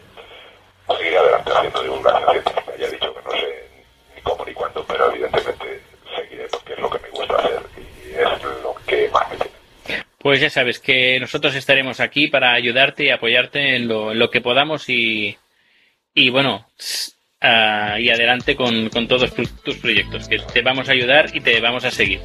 Seguiré 0.88 1.18
adelante 1.18 1.50
haciendo 1.52 1.82
divulgación 1.82 2.30
científica, 2.30 2.76
ya 2.78 2.86
he 2.86 2.90
dicho 2.90 3.14
que 3.14 3.22
no 3.22 3.30
sé 3.30 3.68
ni 4.14 4.22
cómo 4.22 4.44
ni 4.44 4.52
cuándo, 4.52 4.84
pero 4.86 5.10
evidentemente 5.10 5.82
seguiré 6.16 6.48
porque 6.48 6.72
es 6.74 6.78
lo 6.80 6.90
que 6.90 6.98
me 6.98 7.08
gusta 7.10 7.36
hacer 7.36 7.62
y 7.78 8.14
es 8.14 8.62
lo 8.62 8.74
que 8.86 9.08
más 9.10 9.30
me 9.30 9.36
tiene. 9.36 10.04
Pues 10.32 10.40
ya 10.40 10.48
sabes 10.48 10.78
que 10.78 11.20
nosotros 11.20 11.54
estaremos 11.54 12.00
aquí 12.00 12.26
para 12.26 12.54
ayudarte 12.54 13.04
y 13.04 13.10
apoyarte 13.10 13.76
en 13.76 13.86
lo, 13.86 14.30
que 14.30 14.40
podamos 14.40 14.88
y, 14.88 15.36
bueno, 16.30 16.66
y 17.42 18.08
adelante 18.08 18.56
con, 18.56 18.88
todos 19.08 19.34
tus, 19.34 19.76
proyectos, 19.76 20.30
te 20.30 20.62
vamos 20.62 20.88
a 20.88 20.92
ayudar 20.92 21.28
y 21.36 21.40
te 21.42 21.60
vamos 21.60 21.84
a 21.84 21.90
seguir. 21.90 22.20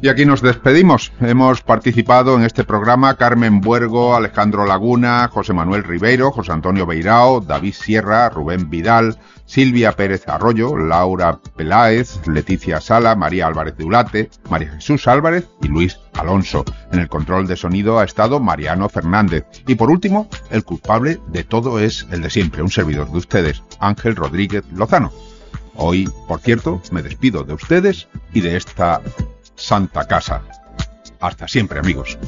Y 0.00 0.08
aquí 0.08 0.24
nos 0.24 0.40
despedimos. 0.40 1.10
Hemos 1.20 1.62
participado 1.62 2.36
en 2.36 2.44
este 2.44 2.62
programa 2.62 3.16
Carmen 3.16 3.60
Buergo, 3.60 4.14
Alejandro 4.14 4.64
Laguna, 4.64 5.26
José 5.26 5.52
Manuel 5.52 5.82
Ribeiro, 5.82 6.30
José 6.30 6.52
Antonio 6.52 6.86
Beirao, 6.86 7.40
David 7.40 7.74
Sierra, 7.74 8.28
Rubén 8.28 8.70
Vidal, 8.70 9.18
Silvia 9.48 9.92
Pérez 9.92 10.28
Arroyo, 10.28 10.76
Laura 10.76 11.40
Peláez, 11.56 12.20
Leticia 12.26 12.82
Sala, 12.82 13.16
María 13.16 13.46
Álvarez 13.46 13.78
de 13.78 13.84
Ulate, 13.84 14.30
María 14.50 14.72
Jesús 14.72 15.08
Álvarez 15.08 15.48
y 15.62 15.68
Luis 15.68 15.98
Alonso. 16.12 16.66
En 16.92 17.00
el 17.00 17.08
control 17.08 17.46
de 17.46 17.56
sonido 17.56 17.98
ha 17.98 18.04
estado 18.04 18.40
Mariano 18.40 18.90
Fernández. 18.90 19.46
Y 19.66 19.74
por 19.74 19.90
último, 19.90 20.28
el 20.50 20.64
culpable 20.64 21.18
de 21.28 21.44
todo 21.44 21.80
es 21.80 22.06
el 22.10 22.20
de 22.20 22.28
siempre, 22.28 22.62
un 22.62 22.70
servidor 22.70 23.10
de 23.10 23.18
ustedes, 23.18 23.62
Ángel 23.80 24.16
Rodríguez 24.16 24.64
Lozano. 24.70 25.12
Hoy, 25.76 26.10
por 26.26 26.40
cierto, 26.40 26.82
me 26.92 27.02
despido 27.02 27.42
de 27.42 27.54
ustedes 27.54 28.08
y 28.34 28.42
de 28.42 28.56
esta 28.56 29.00
Santa 29.54 30.06
Casa. 30.06 30.42
Hasta 31.20 31.48
siempre, 31.48 31.78
amigos. 31.78 32.18